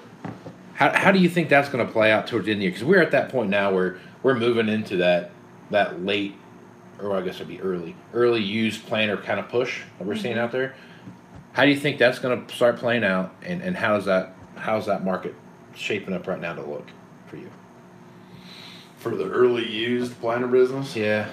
how, 0.75 0.93
how 0.97 1.13
do 1.13 1.19
you 1.19 1.29
think 1.29 1.49
that's 1.49 1.69
gonna 1.69 1.87
play 1.87 2.11
out 2.11 2.27
towards 2.27 2.47
the 2.47 2.53
end 2.53 2.59
of 2.59 2.61
the 2.61 2.65
year? 2.65 2.73
Because 2.73 2.85
we're 2.85 3.03
at 3.03 3.11
that 3.13 3.31
point 3.31 3.51
now 3.51 3.73
where 3.73 3.99
we're 4.23 4.37
moving 4.37 4.69
into 4.69 4.99
that 4.99 5.31
that 5.71 6.05
late 6.05 6.35
or 7.03 7.17
I 7.17 7.23
guess 7.23 7.37
it'd 7.37 7.49
be 7.49 7.61
early, 7.61 7.97
early 8.15 8.43
used 8.43 8.87
planter 8.87 9.17
kind 9.17 9.41
of 9.41 9.49
push 9.49 9.83
that 9.99 10.07
we're 10.07 10.17
seeing 10.17 10.35
mm-hmm. 10.35 10.45
out 10.45 10.53
there. 10.53 10.75
How 11.53 11.65
do 11.65 11.71
you 11.71 11.77
think 11.77 11.99
that's 11.99 12.19
going 12.19 12.47
to 12.47 12.55
start 12.55 12.79
playing 12.79 13.05
out, 13.05 13.35
and, 13.43 13.61
and 13.61 13.77
how's 13.77 14.07
that 14.07 14.35
how's 14.57 14.87
that 14.87 15.05
market 15.05 15.35
shaping 15.75 16.15
up 16.15 16.27
right 16.27 16.41
now 16.41 16.55
to 16.55 16.63
look 16.63 16.87
for 17.27 17.37
you? 17.37 17.51
For 18.99 19.17
the 19.17 19.29
early 19.29 19.67
used 19.69 20.19
planter 20.21 20.47
business. 20.47 20.95
Yeah, 20.95 21.29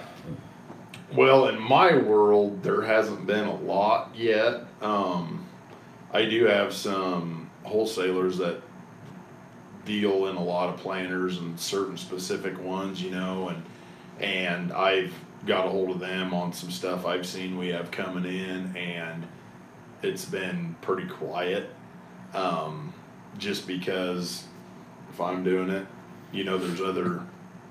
Well, 1.14 1.48
in 1.50 1.60
my 1.62 1.98
world, 1.98 2.64
there 2.64 2.82
hasn't 2.82 3.26
been 3.28 3.46
a 3.46 3.56
lot 3.56 4.16
yet. 4.16 4.64
Um, 4.82 5.46
I 6.12 6.26
do 6.26 6.46
have 6.46 6.74
some 6.74 7.50
wholesalers 7.64 8.38
that 8.40 8.62
deal 9.86 10.28
in 10.28 10.36
a 10.36 10.44
lot 10.44 10.70
of 10.70 10.80
planters 10.80 11.38
and 11.38 11.60
certain 11.60 11.98
specific 11.98 12.60
ones, 12.62 13.02
you 13.02 13.12
know, 13.12 13.50
and 13.50 13.64
and 14.20 14.74
I've 14.74 15.14
got 15.46 15.66
a 15.66 15.70
hold 15.70 15.90
of 15.92 16.00
them 16.00 16.34
on 16.34 16.52
some 16.52 16.70
stuff 16.72 17.06
I've 17.06 17.26
seen 17.26 17.58
we 17.58 17.70
have 17.70 17.90
coming 17.92 18.26
in, 18.26 18.76
and 18.76 19.26
it's 20.04 20.26
been 20.26 20.76
pretty 20.82 21.08
quiet. 21.08 21.70
Um, 22.34 22.94
just 23.40 23.66
because 23.68 24.44
if 25.12 25.20
I'm 25.20 25.44
doing 25.44 25.70
it, 25.70 25.86
you 26.32 26.44
know, 26.44 26.58
there's 26.58 26.82
other, 26.82 27.22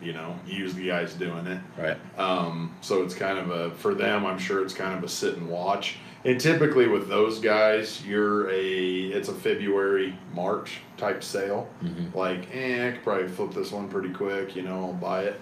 you 0.02 0.12
know, 0.12 0.35
used 0.46 0.83
guys 0.85 1.14
doing 1.14 1.46
it. 1.46 1.61
right. 1.78 1.96
Um, 2.18 2.74
so 2.81 3.02
it's 3.02 3.14
kind 3.14 3.38
of 3.38 3.50
a 3.50 3.70
for 3.72 3.94
them. 3.94 4.26
I'm 4.26 4.38
sure 4.38 4.64
it's 4.64 4.74
kind 4.74 4.96
of 4.96 5.04
a 5.04 5.09
sit 5.09 5.37
and 5.37 5.48
watch. 5.48 5.96
And 6.24 6.40
typically 6.40 6.88
with 6.88 7.09
those 7.09 7.38
guys, 7.38 8.04
you're 8.04 8.50
a 8.50 9.04
it's 9.07 9.28
a 9.28 9.35
February 9.35 10.18
March 10.35 10.81
type 10.96 11.22
sale. 11.22 11.68
Mhm. 11.85 12.12
Like, 12.14 12.48
eh, 12.54 12.88
I 12.88 12.90
could 12.92 13.04
probably 13.04 13.28
flip 13.28 13.52
this 13.54 13.70
one 13.70 13.88
pretty 13.88 14.11
quick. 14.11 14.57
You 14.57 14.62
know, 14.62 14.87
I'll 14.87 14.92
buy 14.94 15.22
it. 15.24 15.40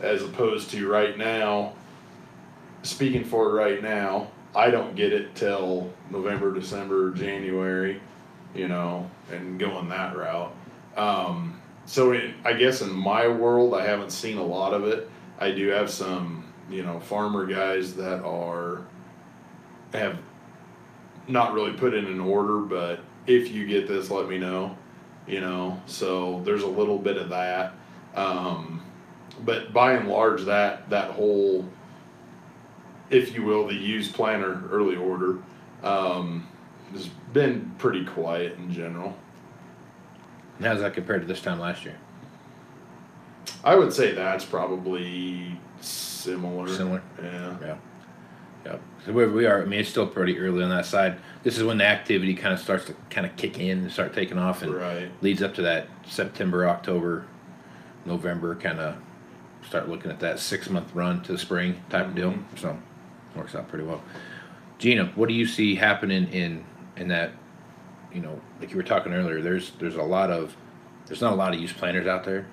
As 0.00 0.22
opposed 0.22 0.70
to 0.72 0.88
right 0.88 1.16
now. 1.16 1.72
Speaking 2.82 3.24
for 3.24 3.52
right 3.52 3.82
now, 3.82 4.28
I 4.54 4.70
don't 4.70 4.94
get 4.94 5.12
it 5.12 5.34
till 5.34 5.90
November, 6.10 6.54
December, 6.54 7.10
January. 7.10 8.00
You 8.54 8.68
know, 8.68 9.10
and 9.30 9.58
going 9.58 9.88
that 9.90 10.16
route. 10.16 10.54
Um, 10.96 11.60
so 11.86 12.12
I 12.44 12.52
guess 12.52 12.82
in 12.82 12.92
my 12.92 13.28
world, 13.28 13.74
I 13.74 13.86
haven't 13.86 14.10
seen 14.10 14.36
a 14.36 14.42
lot 14.42 14.74
of 14.74 14.84
it. 14.84 15.08
I 15.38 15.52
do 15.52 15.68
have 15.68 15.90
some, 15.90 16.52
you 16.68 16.82
know, 16.82 17.00
farmer 17.00 17.46
guys 17.46 17.94
that 17.94 18.22
are 18.22 18.82
have 19.92 20.18
not 21.26 21.54
really 21.54 21.72
put 21.72 21.94
in 21.94 22.06
an 22.06 22.20
order, 22.20 22.58
but 22.58 23.00
if 23.26 23.50
you 23.50 23.66
get 23.66 23.86
this, 23.88 24.10
let 24.10 24.28
me 24.28 24.38
know. 24.38 24.76
You 25.26 25.40
know, 25.40 25.80
so 25.86 26.40
there's 26.44 26.62
a 26.62 26.68
little 26.68 26.98
bit 26.98 27.18
of 27.18 27.28
that. 27.28 27.74
Um, 28.14 28.82
but 29.44 29.72
by 29.72 29.92
and 29.92 30.08
large, 30.08 30.44
that 30.44 30.88
that 30.90 31.10
whole, 31.12 31.66
if 33.10 33.34
you 33.34 33.44
will, 33.44 33.66
the 33.66 33.74
used 33.74 34.14
planter 34.14 34.62
early 34.70 34.96
order 34.96 35.38
um, 35.82 36.48
has 36.92 37.08
been 37.32 37.72
pretty 37.78 38.04
quiet 38.04 38.56
in 38.58 38.72
general. 38.72 39.16
How's 40.60 40.80
that 40.80 40.94
compared 40.94 41.20
to 41.22 41.26
this 41.26 41.40
time 41.40 41.60
last 41.60 41.84
year? 41.84 41.96
I 43.64 43.74
would 43.76 43.92
say 43.92 44.12
that's 44.12 44.44
probably 44.44 45.58
similar. 45.80 46.68
Similar. 46.68 47.02
Yeah. 47.22 47.56
Yeah. 47.60 47.76
Yeah. 48.64 48.76
So 49.06 49.12
we, 49.12 49.26
we 49.26 49.46
are. 49.46 49.62
I 49.62 49.66
mean, 49.66 49.80
it's 49.80 49.88
still 49.88 50.06
pretty 50.06 50.38
early 50.38 50.62
on 50.62 50.70
that 50.70 50.86
side. 50.86 51.18
This 51.42 51.56
is 51.56 51.64
when 51.64 51.78
the 51.78 51.84
activity 51.84 52.34
kind 52.34 52.52
of 52.52 52.60
starts 52.60 52.86
to 52.86 52.94
kind 53.10 53.26
of 53.26 53.36
kick 53.36 53.58
in 53.58 53.78
and 53.78 53.92
start 53.92 54.14
taking 54.14 54.38
off, 54.38 54.62
and 54.62 54.74
Right. 54.74 55.10
leads 55.22 55.42
up 55.42 55.54
to 55.54 55.62
that 55.62 55.86
September, 56.06 56.68
October, 56.68 57.24
November 58.04 58.54
kind 58.56 58.80
of 58.80 58.96
start 59.66 59.88
looking 59.88 60.10
at 60.10 60.20
that 60.20 60.38
six 60.40 60.68
month 60.70 60.92
run 60.94 61.22
to 61.22 61.32
the 61.32 61.38
spring 61.38 61.80
type 61.90 62.06
of 62.06 62.14
deal. 62.14 62.32
Mm-hmm. 62.32 62.56
So 62.56 62.76
works 63.36 63.54
out 63.54 63.68
pretty 63.68 63.84
well. 63.84 64.02
Gina, 64.78 65.06
what 65.14 65.28
do 65.28 65.34
you 65.34 65.46
see 65.46 65.74
happening 65.76 66.28
in 66.32 66.64
in 66.98 67.08
that? 67.08 67.32
You 68.12 68.20
know, 68.20 68.40
like 68.60 68.70
you 68.70 68.76
were 68.76 68.82
talking 68.82 69.12
earlier, 69.12 69.42
there's 69.42 69.72
there's 69.78 69.96
a 69.96 70.02
lot 70.02 70.30
of 70.30 70.56
there's 71.06 71.20
not 71.20 71.32
a 71.32 71.36
lot 71.36 71.54
of 71.54 71.60
used 71.60 71.76
planters 71.76 72.06
out 72.06 72.24
there, 72.24 72.46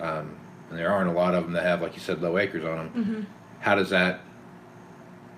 um, 0.00 0.36
and 0.70 0.78
there 0.78 0.90
aren't 0.90 1.10
a 1.10 1.12
lot 1.12 1.34
of 1.34 1.44
them 1.44 1.52
that 1.52 1.64
have, 1.64 1.82
like 1.82 1.94
you 1.94 2.00
said, 2.00 2.20
low 2.20 2.38
acres 2.38 2.64
on 2.64 2.76
them. 2.76 2.88
Mm-hmm. 2.90 3.22
How 3.60 3.74
does 3.74 3.90
that 3.90 4.20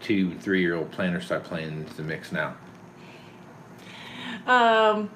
two 0.01 0.35
three 0.39 0.61
year 0.61 0.75
old 0.75 0.91
planter 0.91 1.21
start 1.21 1.45
playing 1.45 1.69
into 1.69 1.95
the 1.95 2.03
mix 2.03 2.33
now? 2.33 2.57
Um, 4.47 5.11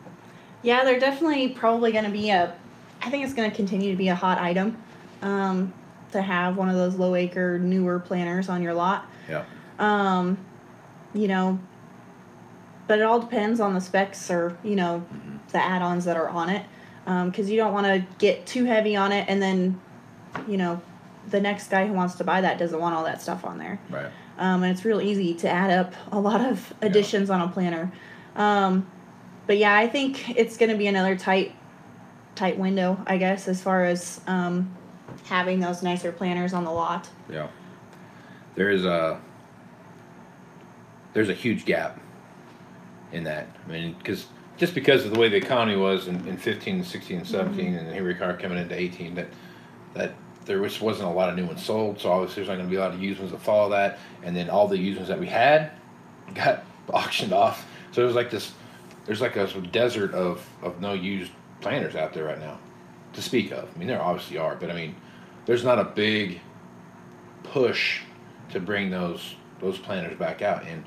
yeah, 0.63 0.85
they're 0.85 1.01
definitely 1.01 1.49
probably 1.49 1.93
going 1.93 2.05
to 2.05 2.11
be 2.11 2.31
a. 2.31 2.55
I 3.03 3.11
think 3.11 3.25
it's 3.25 3.35
going 3.35 3.51
to 3.51 3.55
continue 3.55 3.91
to 3.91 3.97
be 3.97 4.09
a 4.09 4.15
hot 4.15 4.39
item, 4.39 4.83
um, 5.21 5.75
to 6.13 6.23
have 6.23 6.57
one 6.57 6.69
of 6.69 6.77
those 6.77 6.95
low 6.95 7.15
acre 7.15 7.59
newer 7.59 7.99
planters 7.99 8.49
on 8.49 8.63
your 8.63 8.73
lot. 8.73 9.07
Yeah. 9.29 9.45
Um, 9.79 10.39
you 11.13 11.29
know, 11.29 11.59
but 12.87 12.99
it 12.99 13.03
all 13.03 13.21
depends 13.21 13.61
on 13.61 13.75
the 13.75 13.81
specs 13.81 14.31
or 14.31 14.57
you 14.63 14.77
know 14.77 15.05
the 15.53 15.59
add-ons 15.59 16.05
that 16.05 16.17
are 16.17 16.29
on 16.29 16.49
it, 16.51 16.65
because 17.05 17.51
you 17.51 17.57
don't 17.57 17.73
want 17.73 17.87
to 17.87 18.05
get 18.19 18.47
too 18.47 18.65
heavy 18.65 18.97
on 18.97 19.13
it 19.13 19.29
and 19.29 19.41
then, 19.41 19.81
you 20.49 20.57
know, 20.57 20.81
the 21.29 21.41
next 21.41 21.69
guy 21.69 21.87
who 21.87 21.93
wants 21.93 22.17
to 22.17 22.25
buy 22.25 22.41
that 22.41 22.59
doesn't 22.59 22.81
want 22.81 22.95
all 22.95 23.05
that 23.05 23.23
stuff 23.23 23.45
on 23.45 23.59
there 23.59 23.79
Right. 23.89 24.11
um, 24.39 24.63
and 24.63 24.73
it's 24.73 24.85
real 24.85 25.01
easy 25.01 25.35
to 25.35 25.49
add 25.49 25.71
up 25.71 25.95
a 26.11 26.19
lot 26.19 26.41
of 26.41 26.73
additions 26.83 27.31
on 27.31 27.41
a 27.41 27.49
planter. 27.49 27.93
Um, 28.37 28.91
but 29.47 29.59
yeah, 29.59 29.75
I 29.77 29.87
think 29.87 30.37
it's 30.37 30.57
going 30.57 30.71
to 30.71 30.77
be 30.77 30.87
another 30.87 31.15
tight, 31.15 31.55
tight 32.35 32.59
window, 32.59 32.99
I 33.07 33.19
guess, 33.19 33.47
as 33.47 33.63
far 33.63 33.85
as 33.85 34.21
um, 34.27 34.75
having 35.27 35.61
those 35.61 35.83
nicer 35.83 36.11
planters 36.11 36.53
on 36.53 36.65
the 36.65 36.73
lot. 36.73 37.09
Yeah. 37.31 37.49
There 38.57 38.71
is 38.71 38.85
a 38.85 39.21
there's 41.13 41.29
a 41.29 41.35
huge 41.35 41.65
gap 41.65 42.01
in 43.13 43.25
that. 43.25 43.49
I 43.67 43.71
mean, 43.71 43.95
because 43.95 44.27
just 44.57 44.75
because 44.75 45.05
of 45.05 45.13
the 45.13 45.19
way 45.19 45.29
the 45.29 45.37
economy 45.37 45.77
was 45.77 46.09
in, 46.09 46.27
in 46.29 46.37
15, 46.37 46.85
16, 46.85 47.19
and 47.19 47.27
17, 47.27 47.67
mm-hmm. 47.67 47.77
and 47.77 47.95
here 47.95 48.05
we 48.05 48.13
are 48.13 48.37
coming 48.37 48.59
into 48.59 48.79
18, 48.79 49.15
that 49.15 49.29
that 49.95 50.15
there 50.45 50.61
was, 50.61 50.81
wasn't 50.81 51.09
a 51.09 51.13
lot 51.13 51.29
of 51.29 51.37
new 51.37 51.47
ones 51.47 51.65
sold, 51.65 52.01
so 52.01 52.11
obviously 52.11 52.37
there's 52.37 52.49
not 52.49 52.57
going 52.57 52.67
to 52.67 52.71
be 52.71 52.77
a 52.77 52.81
lot 52.81 52.93
of 52.93 53.03
used 53.03 53.19
ones 53.19 53.33
that 53.33 53.41
follow 53.41 53.71
that, 53.71 53.99
and 54.23 54.37
then 54.37 54.51
all 54.51 54.69
the 54.69 54.77
used 54.77 54.99
ones 54.99 55.09
that 55.09 55.19
we 55.19 55.27
had 55.27 55.71
got 56.35 56.65
auctioned 56.93 57.33
off. 57.33 57.67
So 57.93 58.03
there's 58.03 58.15
like 58.15 58.31
this, 58.31 58.53
there's 59.07 59.21
like 59.21 59.37
a 59.37 59.47
desert 59.47 60.13
of, 60.13 60.47
of 60.63 60.81
no 60.81 60.93
used 60.93 61.33
planters 61.61 61.95
out 61.95 62.13
there 62.13 62.25
right 62.25 62.41
now, 62.41 62.59
to 63.15 63.23
speak 63.23 63.53
of. 63.53 63.69
I 63.75 63.79
mean, 63.79 63.89
there 63.89 64.03
obviously 64.03 64.37
are, 64.37 64.57
but 64.57 64.71
I 64.71 64.75
mean, 64.75 64.97
there's 65.47 65.65
not 65.65 65.79
a 65.79 65.85
big 65.85 66.41
push 67.45 68.01
to 68.51 68.61
bring 68.61 68.91
those 68.91 69.37
those 69.61 69.79
planters 69.79 70.19
back 70.19 70.43
out. 70.43 70.67
And 70.67 70.85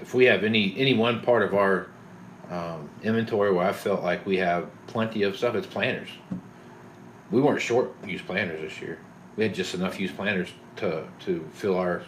if 0.00 0.14
we 0.14 0.24
have 0.26 0.44
any 0.44 0.74
any 0.76 0.94
one 0.94 1.20
part 1.20 1.42
of 1.42 1.54
our 1.54 1.88
um, 2.50 2.90
inventory 3.02 3.52
where 3.52 3.66
I 3.66 3.72
felt 3.72 4.02
like 4.02 4.26
we 4.26 4.36
have 4.38 4.68
plenty 4.86 5.22
of 5.22 5.36
stuff, 5.36 5.54
it's 5.54 5.66
planters. 5.66 6.08
We 7.30 7.40
weren't 7.40 7.60
short 7.60 7.92
used 8.06 8.26
planters 8.26 8.60
this 8.60 8.80
year. 8.80 8.98
We 9.36 9.44
had 9.44 9.54
just 9.54 9.74
enough 9.74 9.98
used 9.98 10.16
planters 10.16 10.50
to 10.76 11.06
to 11.20 11.48
fill 11.52 11.76
our. 11.76 12.02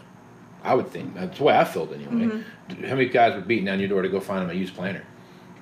I 0.62 0.74
would 0.74 0.88
think 0.88 1.14
that's 1.14 1.38
the 1.38 1.44
way 1.44 1.56
I 1.56 1.64
felt 1.64 1.92
anyway. 1.92 2.42
How 2.68 2.94
many 2.96 3.06
guys 3.06 3.34
were 3.34 3.40
beating 3.40 3.64
down 3.64 3.78
your 3.78 3.88
door 3.88 4.02
to 4.02 4.08
go 4.08 4.20
find 4.20 4.42
them 4.42 4.50
a 4.50 4.58
used 4.58 4.74
planter? 4.74 5.04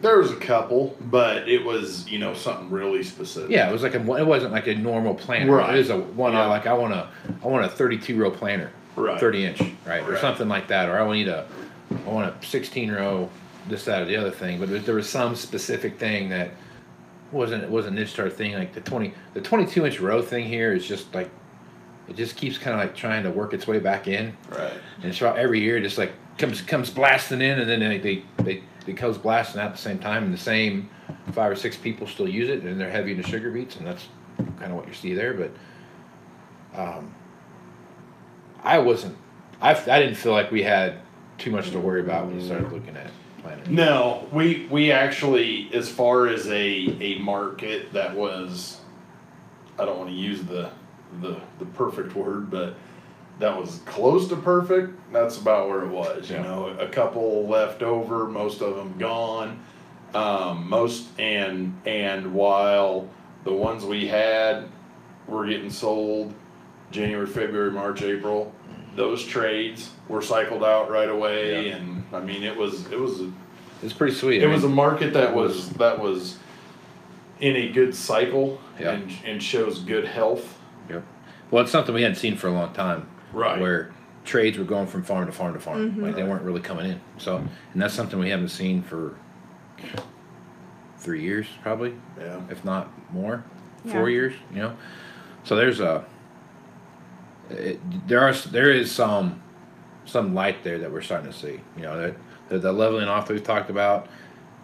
There 0.00 0.18
was 0.18 0.30
a 0.32 0.36
couple, 0.36 0.96
but 1.00 1.48
it 1.48 1.64
was 1.64 2.08
you 2.08 2.18
know 2.18 2.34
something 2.34 2.70
really 2.70 3.02
specific. 3.02 3.50
Yeah, 3.50 3.68
it 3.68 3.72
was 3.72 3.82
like 3.82 3.94
a. 3.94 4.00
It 4.16 4.26
wasn't 4.26 4.52
like 4.52 4.66
a 4.66 4.74
normal 4.74 5.14
planter. 5.14 5.52
Right. 5.52 5.74
It 5.74 5.78
was 5.78 5.90
a 5.90 5.98
one. 5.98 6.32
Yeah. 6.32 6.46
Like 6.46 6.66
I 6.66 6.72
want 6.74 6.94
a. 6.94 7.08
I 7.42 7.46
want 7.46 7.64
a 7.64 7.68
32 7.68 8.16
row 8.16 8.30
planter. 8.30 8.70
Right. 8.96 9.18
30 9.18 9.44
inch, 9.44 9.62
right, 9.86 10.08
or 10.08 10.16
something 10.18 10.48
like 10.48 10.68
that, 10.68 10.88
or 10.88 10.98
I 10.98 11.02
want 11.02 11.18
need 11.18 11.28
a. 11.28 11.48
I 11.90 12.08
want 12.08 12.34
a 12.42 12.46
16 12.46 12.90
row, 12.90 13.30
this, 13.68 13.84
that, 13.84 14.02
or 14.02 14.04
the 14.04 14.16
other 14.16 14.30
thing. 14.30 14.58
But 14.60 14.84
there, 14.84 14.94
was 14.94 15.08
some 15.08 15.36
specific 15.36 15.98
thing 15.98 16.28
that 16.30 16.50
wasn't 17.32 17.64
it 17.64 17.70
wasn't 17.70 17.96
niche 17.96 18.10
star 18.10 18.30
thing 18.30 18.52
like 18.54 18.72
the 18.74 18.80
20 18.80 19.12
the 19.32 19.40
22 19.40 19.86
inch 19.86 19.98
row 19.98 20.22
thing 20.22 20.46
here 20.46 20.72
is 20.72 20.86
just 20.86 21.12
like 21.14 21.28
it 22.08 22.14
just 22.14 22.36
keeps 22.36 22.58
kind 22.58 22.74
of 22.74 22.78
like 22.78 22.94
trying 22.94 23.24
to 23.24 23.30
work 23.30 23.52
its 23.52 23.66
way 23.66 23.80
back 23.80 24.06
in 24.06 24.36
Right. 24.50 24.72
and 24.98 25.06
it's 25.06 25.20
about 25.20 25.36
every 25.36 25.58
year 25.60 25.78
it 25.78 25.82
just 25.82 25.98
like 25.98 26.12
comes 26.38 26.60
comes 26.60 26.90
blasting 26.90 27.40
in 27.40 27.58
and 27.58 27.68
then 27.68 27.80
they 27.80 27.98
they, 27.98 28.22
they 28.44 28.62
it 28.86 28.96
comes 28.96 29.18
blasting 29.18 29.60
out 29.60 29.68
at 29.68 29.72
the 29.72 29.78
same 29.82 29.98
time 29.98 30.22
and 30.24 30.32
the 30.32 30.38
same 30.38 30.88
five 31.32 31.50
or 31.50 31.56
six 31.56 31.76
people 31.76 32.06
still 32.06 32.28
use 32.28 32.48
it 32.48 32.62
and 32.62 32.80
they're 32.80 32.90
heavy 32.90 33.10
into 33.12 33.24
sugar 33.24 33.50
beets 33.50 33.76
and 33.76 33.86
that's 33.86 34.06
kind 34.36 34.70
of 34.70 34.74
what 34.74 34.86
you 34.86 34.94
see 34.94 35.12
there 35.12 35.34
but 35.34 35.50
um, 36.80 37.12
I 38.62 38.78
wasn't 38.78 39.16
I, 39.60 39.70
I 39.72 39.98
didn't 39.98 40.16
feel 40.16 40.32
like 40.32 40.52
we 40.52 40.62
had 40.62 41.00
too 41.38 41.50
much 41.50 41.70
to 41.70 41.78
worry 41.78 42.00
about 42.00 42.26
when 42.26 42.40
you 42.40 42.44
start 42.46 42.72
looking 42.72 42.96
at 42.96 43.10
planters. 43.42 43.68
No, 43.68 44.26
we 44.32 44.66
we 44.70 44.90
actually, 44.92 45.70
as 45.72 45.88
far 45.88 46.26
as 46.28 46.46
a 46.48 46.52
a 47.00 47.18
market 47.18 47.92
that 47.92 48.14
was, 48.14 48.80
I 49.78 49.84
don't 49.84 49.98
want 49.98 50.10
to 50.10 50.16
use 50.16 50.42
the 50.42 50.70
the 51.20 51.40
the 51.58 51.66
perfect 51.66 52.14
word, 52.14 52.50
but 52.50 52.74
that 53.40 53.56
was 53.58 53.80
close 53.84 54.28
to 54.28 54.36
perfect. 54.36 54.96
That's 55.12 55.38
about 55.38 55.68
where 55.68 55.82
it 55.82 55.88
was. 55.88 56.30
You 56.30 56.36
Yeah. 56.36 56.42
know, 56.42 56.66
a 56.78 56.88
couple 56.88 57.46
left 57.48 57.82
over, 57.82 58.26
most 58.28 58.60
of 58.62 58.76
them 58.76 58.94
gone. 58.98 59.60
Um, 60.14 60.68
most 60.68 61.08
and 61.18 61.78
and 61.84 62.32
while 62.32 63.08
the 63.42 63.52
ones 63.52 63.84
we 63.84 64.06
had 64.06 64.68
were 65.26 65.46
getting 65.46 65.70
sold 65.70 66.32
January, 66.92 67.26
February, 67.26 67.72
March, 67.72 68.02
April, 68.02 68.52
those 68.94 69.24
trades 69.24 69.90
were 70.08 70.22
cycled 70.22 70.62
out 70.64 70.90
right 70.90 71.08
away, 71.08 71.68
Yeah. 71.68 71.76
and 71.76 72.04
I 72.12 72.20
mean 72.20 72.42
it 72.42 72.56
was 72.56 72.90
it 72.90 72.98
was. 72.98 73.20
A, 73.20 73.32
It's 73.82 73.92
pretty 73.92 74.14
sweet. 74.14 74.42
it 74.42 74.48
I 74.48 74.52
was 74.52 74.64
a 74.64 74.68
market 74.68 75.12
that 75.14 75.34
was 75.34 75.70
that 75.70 75.98
was 75.98 76.38
in 77.40 77.56
a 77.56 77.68
good 77.72 77.94
cycle 77.94 78.60
Yeah. 78.80 78.92
and 78.92 79.12
and 79.24 79.42
shows 79.42 79.80
good 79.80 80.04
health. 80.06 80.58
Yep. 80.88 81.02
Well, 81.50 81.62
it's 81.62 81.72
something 81.72 81.94
we 81.94 82.02
hadn't 82.02 82.16
seen 82.18 82.36
for 82.36 82.48
a 82.48 82.52
long 82.52 82.72
time. 82.72 83.08
Right. 83.32 83.60
Where 83.60 83.90
trades 84.24 84.56
were 84.58 84.64
going 84.64 84.86
from 84.86 85.02
farm 85.02 85.26
to 85.26 85.32
farm 85.32 85.52
to 85.54 85.60
farm. 85.60 85.90
Mm-hmm. 85.90 86.02
Like 86.04 86.16
they 86.16 86.22
weren't 86.22 86.42
really 86.42 86.60
coming 86.60 86.86
in. 86.90 87.00
So, 87.18 87.36
and 87.36 87.82
that's 87.82 87.92
something 87.94 88.18
we 88.18 88.30
haven't 88.30 88.48
seen 88.48 88.82
for 88.82 89.16
three 90.98 91.20
years, 91.22 91.46
probably, 91.62 91.94
Yeah. 92.18 92.40
if 92.50 92.64
not 92.64 92.88
more, 93.12 93.44
four 93.86 94.08
years. 94.08 94.32
You 94.52 94.62
know. 94.62 94.76
So 95.44 95.56
there's 95.56 95.80
a. 95.80 96.04
It, 97.50 98.08
there 98.08 98.20
are 98.20 98.32
there 98.32 98.70
is 98.70 98.90
some 98.90 99.42
some 100.06 100.34
light 100.34 100.62
there 100.62 100.78
that 100.78 100.92
we're 100.92 101.02
starting 101.02 101.30
to 101.30 101.36
see. 101.36 101.60
You 101.76 101.82
know 101.82 102.00
that 102.00 102.16
the, 102.48 102.58
the 102.58 102.72
leveling 102.72 103.08
off 103.08 103.26
that 103.26 103.34
we've 103.34 103.42
talked 103.42 103.70
about. 103.70 104.08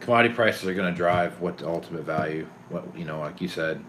Commodity 0.01 0.35
prices 0.35 0.67
are 0.67 0.73
going 0.73 0.91
to 0.91 0.97
drive 0.97 1.41
what 1.43 1.59
the 1.59 1.69
ultimate 1.69 2.05
value. 2.05 2.47
What 2.71 2.97
you 2.97 3.05
know, 3.05 3.21
like 3.21 3.41
you 3.43 3.49
said, 3.49 3.85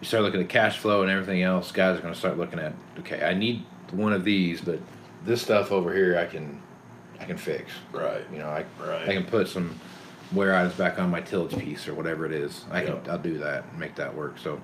you 0.00 0.06
start 0.06 0.22
looking 0.22 0.40
at 0.40 0.48
cash 0.48 0.78
flow 0.78 1.02
and 1.02 1.10
everything 1.10 1.42
else. 1.42 1.72
Guys 1.72 1.98
are 1.98 2.00
going 2.00 2.14
to 2.14 2.18
start 2.18 2.38
looking 2.38 2.58
at 2.58 2.72
okay, 3.00 3.22
I 3.22 3.34
need 3.34 3.64
one 3.90 4.14
of 4.14 4.24
these, 4.24 4.62
but 4.62 4.80
this 5.24 5.42
stuff 5.42 5.70
over 5.70 5.94
here 5.94 6.18
I 6.18 6.24
can 6.24 6.60
I 7.20 7.24
can 7.24 7.36
fix. 7.36 7.70
Right. 7.92 8.24
You 8.32 8.38
know, 8.38 8.48
I 8.48 8.64
Right. 8.80 9.08
I 9.08 9.12
can 9.14 9.24
put 9.24 9.46
some 9.48 9.78
wear 10.32 10.54
items 10.54 10.74
back 10.74 10.98
on 10.98 11.10
my 11.10 11.20
tillage 11.20 11.56
piece 11.58 11.86
or 11.86 11.94
whatever 11.94 12.24
it 12.24 12.32
is. 12.32 12.64
I 12.70 12.84
can 12.84 12.98
I'll 13.08 13.18
do 13.18 13.38
that 13.38 13.64
and 13.64 13.78
make 13.78 13.94
that 13.96 14.14
work. 14.14 14.38
So, 14.38 14.60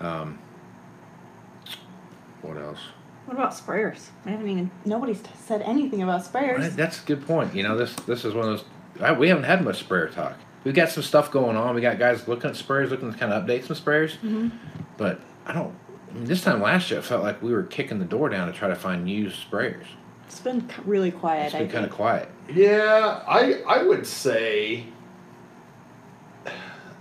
um, 0.00 0.38
what 2.42 2.56
else? 2.56 2.80
What 3.26 3.34
about 3.34 3.52
sprayers? 3.52 4.08
I 4.26 4.30
haven't 4.30 4.48
even. 4.48 4.70
Nobody's 4.84 5.22
said 5.46 5.62
anything 5.62 6.02
about 6.02 6.22
sprayers. 6.22 6.58
Right, 6.58 6.76
That's 6.76 7.02
a 7.02 7.06
good 7.06 7.26
point. 7.26 7.54
You 7.54 7.62
know, 7.62 7.76
this 7.76 7.94
this 7.94 8.24
is 8.24 8.34
one 8.34 8.48
of 8.48 8.58
those 8.58 8.64
I, 9.00 9.12
we 9.12 9.28
haven't 9.28 9.44
had 9.44 9.64
much 9.64 9.80
sprayer 9.80 10.08
talk. 10.08 10.36
We've 10.62 10.74
got 10.74 10.88
some 10.88 11.02
stuff 11.02 11.30
going 11.30 11.56
on. 11.56 11.74
We 11.74 11.80
got 11.80 11.98
guys 11.98 12.26
looking 12.26 12.50
at 12.50 12.56
sprayers, 12.56 12.90
looking 12.90 13.12
to 13.12 13.18
kind 13.18 13.32
of 13.32 13.44
update 13.44 13.64
some 13.66 13.76
sprayers. 13.76 14.12
Mm-hmm. 14.18 14.48
But 14.96 15.20
I 15.46 15.52
don't. 15.52 15.74
I 16.10 16.14
mean, 16.14 16.24
this 16.24 16.42
time 16.42 16.62
last 16.62 16.90
year, 16.90 17.00
it 17.00 17.02
felt 17.02 17.22
like 17.22 17.42
we 17.42 17.52
were 17.52 17.64
kicking 17.64 17.98
the 17.98 18.04
door 18.04 18.28
down 18.28 18.46
to 18.46 18.52
try 18.52 18.68
to 18.68 18.76
find 18.76 19.08
used 19.08 19.38
sprayers. 19.50 19.86
It's 20.26 20.40
been 20.40 20.68
really 20.84 21.10
quiet. 21.10 21.46
It's 21.46 21.54
been 21.54 21.68
kind 21.68 21.84
of 21.84 21.90
quiet. 21.90 22.30
Yeah, 22.52 23.22
I 23.26 23.62
I 23.66 23.82
would 23.82 24.06
say 24.06 24.86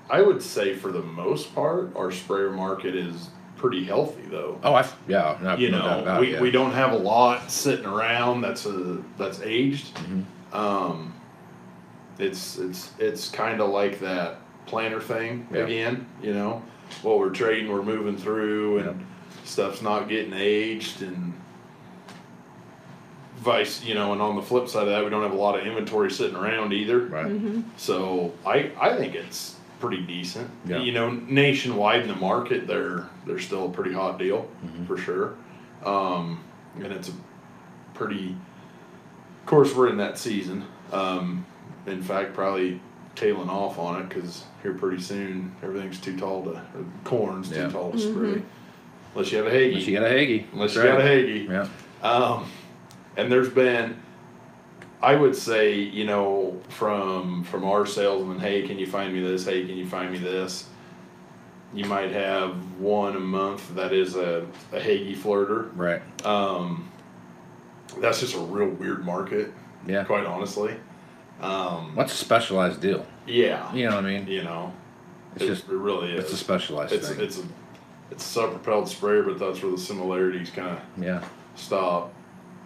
I 0.09 0.21
would 0.21 0.41
say 0.41 0.75
for 0.75 0.91
the 0.91 1.01
most 1.01 1.55
part 1.55 1.95
our 1.95 2.11
sprayer 2.11 2.51
market 2.51 2.95
is 2.95 3.29
pretty 3.63 3.85
healthy 3.85 4.23
though. 4.23 4.59
Oh, 4.61 4.73
I 4.73 4.85
yeah, 5.07 5.37
no, 5.41 5.55
you 5.55 5.71
no 5.71 5.79
know, 5.79 5.99
about 6.01 6.19
we, 6.19 6.27
it, 6.27 6.31
yeah. 6.33 6.41
we 6.41 6.51
don't 6.51 6.73
have 6.73 6.91
a 6.91 6.97
lot 6.97 7.49
sitting 7.49 7.85
around 7.85 8.41
that's 8.41 8.65
a 8.65 9.01
that's 9.17 9.39
aged. 9.39 9.95
Mhm. 9.95 10.25
Um, 10.53 11.13
it's 12.19 12.57
it's 12.57 12.91
it's 12.99 13.29
kind 13.29 13.61
of 13.61 13.69
like 13.69 14.01
that 14.01 14.41
planter 14.65 14.99
thing 14.99 15.47
Yeah. 15.49 15.61
again. 15.61 16.05
You 16.21 16.33
know, 16.33 16.61
what 17.03 17.19
we're 17.19 17.29
trading, 17.29 17.71
we're 17.71 17.83
moving 17.83 18.17
through, 18.17 18.79
and 18.79 18.85
Yep. 18.87 18.95
stuff's 19.45 19.81
not 19.81 20.09
getting 20.09 20.33
aged, 20.33 21.01
and 21.01 21.33
vice. 23.37 23.81
You 23.81 23.93
know, 23.95 24.11
and 24.11 24.21
on 24.21 24.35
the 24.35 24.41
flip 24.41 24.67
side 24.67 24.83
of 24.83 24.89
that, 24.89 25.05
we 25.05 25.09
don't 25.09 25.23
have 25.23 25.31
a 25.31 25.35
lot 25.41 25.57
of 25.57 25.65
inventory 25.65 26.11
sitting 26.11 26.35
around 26.35 26.73
either. 26.73 26.99
Right. 26.99 27.27
Mm-hmm. 27.27 27.61
So 27.77 28.33
I 28.45 28.71
I 28.77 28.97
think 28.97 29.15
it's 29.15 29.55
pretty 29.83 30.01
decent. 30.03 30.49
Yeah. 30.65 30.77
You 30.77 30.93
know, 30.93 31.09
nationwide 31.11 32.03
in 32.03 32.07
the 32.07 32.15
market, 32.15 32.67
they're 32.67 33.05
they're 33.25 33.37
still 33.39 33.65
a 33.65 33.69
pretty 33.69 33.91
hot 33.93 34.17
deal 34.17 34.47
Mhm. 34.65 34.87
for 34.87 34.97
sure. 34.97 35.33
Um, 35.85 36.39
and 36.81 36.91
it's 36.93 37.09
a 37.09 37.11
pretty. 37.93 38.29
Of 39.41 39.45
course, 39.45 39.75
we're 39.75 39.89
in 39.89 39.97
that 39.97 40.17
season. 40.17 40.63
Um, 40.93 41.45
in 41.85 42.01
fact, 42.01 42.33
probably 42.33 42.79
tailing 43.15 43.49
off 43.49 43.77
on 43.77 44.01
it 44.01 44.07
because 44.09 44.45
here 44.61 44.73
pretty 44.73 45.01
soon 45.01 45.53
everything's 45.61 45.99
too 45.99 46.17
tall 46.17 46.43
to 46.45 46.51
or 46.51 46.85
corn's 47.03 47.51
Yeah. 47.51 47.65
too 47.65 47.71
tall 47.73 47.91
to 47.91 47.97
Mhm. 47.97 48.13
spray. 48.13 48.41
Unless 49.13 49.31
you 49.33 49.37
have 49.39 49.47
a 49.47 49.51
Hagie. 49.51 49.73
Unless 49.73 49.87
you 49.87 49.99
got 49.99 50.05
a 50.05 50.09
Hagie. 50.09 50.45
Unless 50.53 50.73
That's 50.75 50.85
you 50.85 50.91
got 50.91 51.01
a 51.01 51.03
right. 51.03 51.07
Hagie. 51.27 51.47
Yeah. 51.49 51.67
Um, 52.09 52.45
and 53.17 53.29
there's 53.31 53.49
been, 53.49 53.97
I 55.03 55.15
would 55.15 55.35
say, 55.35 55.73
you 55.75 56.05
know, 56.05 56.59
from 56.69 57.43
from 57.43 57.65
our 57.65 57.85
salesman, 57.85 58.39
hey, 58.39 58.65
can 58.65 58.79
you 58.79 58.87
find 58.87 59.13
me 59.13 59.19
this? 59.21 59.45
Hey, 59.45 59.65
can 59.65 59.75
you 59.75 59.85
find 59.85 60.11
me 60.11 60.17
this? 60.17 60.67
You 61.73 61.85
might 61.85 62.11
have 62.11 62.55
one 62.79 63.15
a 63.15 63.19
month 63.19 63.75
that 63.75 63.91
is 63.93 64.15
a, 64.15 64.45
a 64.71 64.79
Hagie 64.79 65.15
flirter. 65.15 65.69
Right. 65.75 66.01
Um, 66.25 66.89
that's 67.97 68.19
just 68.21 68.35
a 68.35 68.39
real 68.39 68.69
weird 68.69 69.03
market, 69.03 69.51
Yeah. 69.87 70.03
quite 70.03 70.25
honestly. 70.25 70.75
Um, 71.41 71.95
What's 71.95 72.13
a 72.13 72.15
specialized 72.15 72.79
deal? 72.79 73.05
yeah, 73.27 73.73
You 73.73 73.89
know 73.89 73.95
what 73.95 74.05
I 74.05 74.07
mean? 74.19 74.27
you 74.27 74.43
know, 74.43 74.71
It's 75.35 75.43
it, 75.43 75.47
just 75.47 75.67
it 75.67 75.73
really 75.75 76.13
is. 76.13 76.23
it's 76.25 76.33
a 76.33 76.37
specialized 76.37 76.93
it's 76.93 77.09
thing. 77.09 77.19
it's 77.19 77.39
a 77.39 77.43
it's 78.11 78.23
a 78.23 78.27
self-propelled 78.27 78.87
sprayer, 78.87 79.23
but 79.23 79.39
that's 79.39 79.61
where 79.63 79.71
the 79.71 79.77
similarities 79.77 80.51
kind 80.51 80.77
of 80.77 81.03
yeah. 81.03 81.23
stop. 81.55 82.13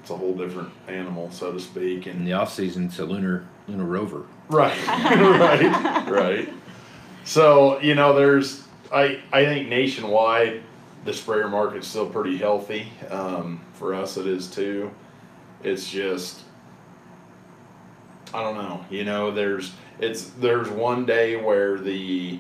It's 0.08 0.14
a 0.14 0.16
whole 0.16 0.36
different 0.36 0.70
animal, 0.88 1.30
so 1.32 1.52
to 1.52 1.60
speak, 1.60 2.06
And 2.06 2.20
In 2.20 2.24
the 2.24 2.32
off 2.32 2.54
season, 2.54 2.86
it's 2.86 2.98
a 3.00 3.04
lunar 3.04 3.46
lunar 3.68 3.84
rover. 3.84 4.24
right, 4.48 4.88
right, 4.88 6.10
right. 6.10 6.50
So 7.26 7.82
you 7.82 7.94
know, 7.94 8.14
there's 8.14 8.64
I 8.90 9.20
I 9.34 9.44
think 9.44 9.68
nationwide 9.68 10.64
the 11.04 11.12
sprayer 11.12 11.50
market's 11.50 11.90
still 11.90 12.10
pretty 12.10 12.38
healthy. 12.38 12.88
Um, 13.10 13.60
for 13.74 13.94
us, 13.94 14.16
it 14.16 14.28
is 14.28 14.48
too. 14.48 14.92
It's 15.62 15.90
just 15.90 16.40
I 18.34 18.42
don't 18.44 18.56
know. 18.56 18.86
You 18.90 19.04
know, 19.04 19.32
there's 19.32 19.74
it's 20.00 20.30
there's 20.40 20.70
one 20.70 21.06
day 21.06 21.36
where 21.36 21.78
the 21.78 22.40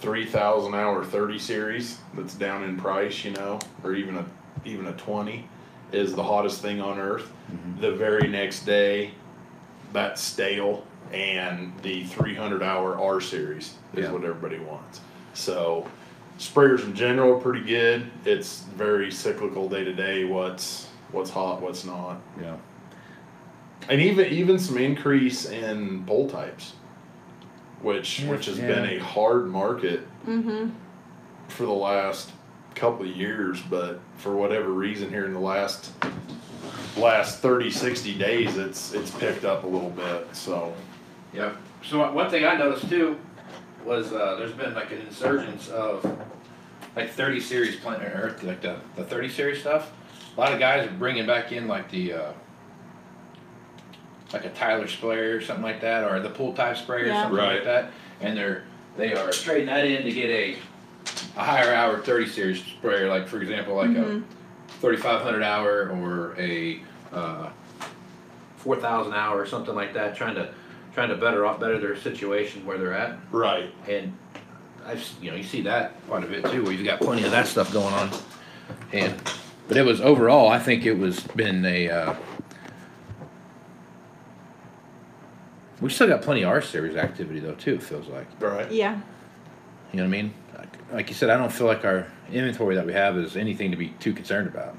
three 0.00 0.26
thousand 0.26 0.74
hour 0.74 1.04
thirty 1.04 1.38
series 1.38 2.00
that's 2.14 2.34
down 2.34 2.64
in 2.64 2.76
price, 2.76 3.24
you 3.24 3.30
know, 3.34 3.60
or 3.84 3.94
even 3.94 4.16
a 4.16 4.26
even 4.64 4.88
a 4.88 4.92
twenty 4.94 5.46
is 5.92 6.14
the 6.14 6.22
hottest 6.22 6.60
thing 6.62 6.80
on 6.80 6.98
earth. 6.98 7.30
The 7.80 7.92
very 7.92 8.26
next 8.28 8.64
day, 8.66 9.12
that's 9.92 10.20
stale, 10.20 10.84
and 11.12 11.72
the 11.82 12.04
three 12.04 12.34
hundred 12.34 12.62
hour 12.62 12.98
R 12.98 13.20
series 13.20 13.74
is 13.94 14.04
Yeah. 14.04 14.12
what 14.12 14.24
everybody 14.24 14.58
wants. 14.58 15.00
So 15.34 15.86
sprayers 16.38 16.84
in 16.84 16.94
general 16.94 17.36
are 17.36 17.40
pretty 17.40 17.64
good. 17.64 18.06
It's 18.24 18.62
very 18.76 19.10
cyclical 19.12 19.68
day 19.68 19.84
to 19.84 19.92
day. 19.92 20.24
What's 20.24 20.88
what's 21.12 21.30
hot, 21.30 21.62
what's 21.62 21.84
not 21.84 22.20
Yeah. 22.40 22.56
and 23.88 24.00
even 24.00 24.26
even 24.26 24.58
some 24.58 24.76
increase 24.78 25.46
in 25.46 26.00
bowl 26.00 26.28
types, 26.28 26.72
which 27.80 28.20
Yeah, 28.20 28.30
which 28.30 28.46
has 28.46 28.58
yeah. 28.58 28.66
been 28.66 28.84
a 28.86 28.98
hard 28.98 29.46
market 29.46 30.00
Mm-hmm. 30.26 30.70
for 31.48 31.62
the 31.64 31.72
last 31.72 32.32
couple 32.76 33.08
of 33.08 33.16
years, 33.16 33.60
but 33.68 34.00
for 34.18 34.36
whatever 34.36 34.70
reason 34.70 35.08
here 35.10 35.24
in 35.24 35.32
the 35.32 35.40
last 35.40 35.90
last 36.96 37.40
30 37.40 37.70
60 37.70 38.14
days 38.16 38.56
it's 38.56 38.94
it's 38.94 39.10
picked 39.10 39.44
up 39.44 39.64
a 39.64 39.66
little 39.66 39.90
bit 39.90 40.26
so 40.34 40.72
Yeah. 41.34 41.52
So 41.84 42.10
one 42.12 42.30
thing 42.30 42.44
I 42.46 42.54
noticed 42.56 42.88
too 42.88 43.18
was 43.84 44.12
uh, 44.12 44.36
there's 44.38 44.52
been 44.52 44.74
like 44.74 44.90
an 44.92 45.00
insurgence 45.02 45.68
of 45.68 46.02
like 46.96 47.10
30 47.10 47.40
series 47.40 47.76
plant 47.76 48.02
or 48.02 48.36
like 48.42 48.62
the, 48.62 48.76
the 48.96 49.04
30 49.04 49.28
series 49.28 49.60
stuff. 49.60 49.92
A 50.36 50.40
lot 50.40 50.52
of 50.52 50.58
guys 50.58 50.86
are 50.88 50.92
bringing 50.92 51.26
back 51.26 51.52
in 51.52 51.68
like 51.68 51.90
the 51.90 52.12
uh, 52.14 52.32
like 54.32 54.44
a 54.44 54.50
Tyler 54.50 54.88
sprayer 54.88 55.36
or 55.36 55.40
something 55.40 55.62
like 55.64 55.80
that, 55.82 56.04
or 56.04 56.18
the 56.20 56.30
pool 56.30 56.52
type 56.52 56.76
sprayer 56.76 57.04
or 57.10 57.14
something 57.14 57.36
Right. 57.38 57.54
like 57.56 57.64
that, 57.64 57.90
and 58.20 58.36
they're 58.36 58.64
they 58.96 59.14
are 59.14 59.30
trading 59.30 59.66
that 59.66 59.86
in 59.86 60.02
to 60.04 60.10
get 60.12 60.30
a 60.30 60.56
a 61.36 61.44
higher 61.44 61.72
hour 61.74 61.98
30 62.00 62.26
series 62.28 62.58
sprayer, 62.62 63.08
like 63.08 63.28
for 63.28 63.40
example, 63.40 63.74
like 63.76 63.90
Mhm. 63.90 64.22
a 64.22 64.80
3500 64.80 65.42
hour 65.42 65.90
or 65.90 66.34
a 66.38 66.80
uh, 67.12 67.48
4000 68.58 69.12
hour 69.12 69.40
or 69.40 69.46
something 69.46 69.74
like 69.74 69.94
that, 69.94 70.16
trying 70.16 70.34
to 70.34 70.48
trying 70.94 71.08
to 71.10 71.14
better 71.16 71.44
off 71.44 71.60
better 71.60 71.78
their 71.78 71.94
situation 71.96 72.64
where 72.64 72.78
they're 72.78 72.94
at. 72.94 73.16
right 73.30 73.70
And 73.88 74.16
I've 74.86 75.06
you 75.20 75.30
know 75.30 75.36
you 75.36 75.42
see 75.42 75.60
that 75.62 75.92
quite 76.08 76.24
a 76.24 76.26
bit 76.26 76.44
too, 76.50 76.62
where 76.64 76.72
you've 76.72 76.84
got 76.86 77.00
plenty 77.00 77.24
of 77.24 77.30
that 77.32 77.46
stuff 77.46 77.72
going 77.72 77.92
on. 77.94 78.10
And 78.92 79.14
but 79.68 79.76
it 79.76 79.84
was 79.84 80.00
overall, 80.00 80.48
I 80.48 80.58
think 80.58 80.86
it 80.86 80.94
was 80.98 81.20
been 81.20 81.64
a. 81.64 81.90
Uh, 81.90 82.14
we 85.80 85.90
still 85.90 86.06
got 86.08 86.22
plenty 86.22 86.42
of 86.42 86.48
R 86.48 86.62
series 86.62 86.96
activity 86.96 87.40
though 87.40 87.54
too. 87.54 87.74
It 87.74 87.82
feels 87.82 88.06
like 88.08 88.26
right 88.40 88.70
Yeah. 88.70 88.98
you 89.92 89.98
know 89.98 90.04
what 90.04 90.08
I 90.16 90.22
mean. 90.22 90.34
Like, 90.88 90.94
like 90.94 91.08
you 91.08 91.14
said, 91.14 91.30
I 91.30 91.36
don't 91.36 91.52
feel 91.52 91.66
like 91.66 91.84
our 91.84 92.06
inventory 92.32 92.74
that 92.76 92.86
we 92.86 92.92
have 92.92 93.16
is 93.16 93.36
anything 93.36 93.70
to 93.70 93.76
be 93.76 93.88
too 94.00 94.12
concerned 94.12 94.48
about. 94.48 94.76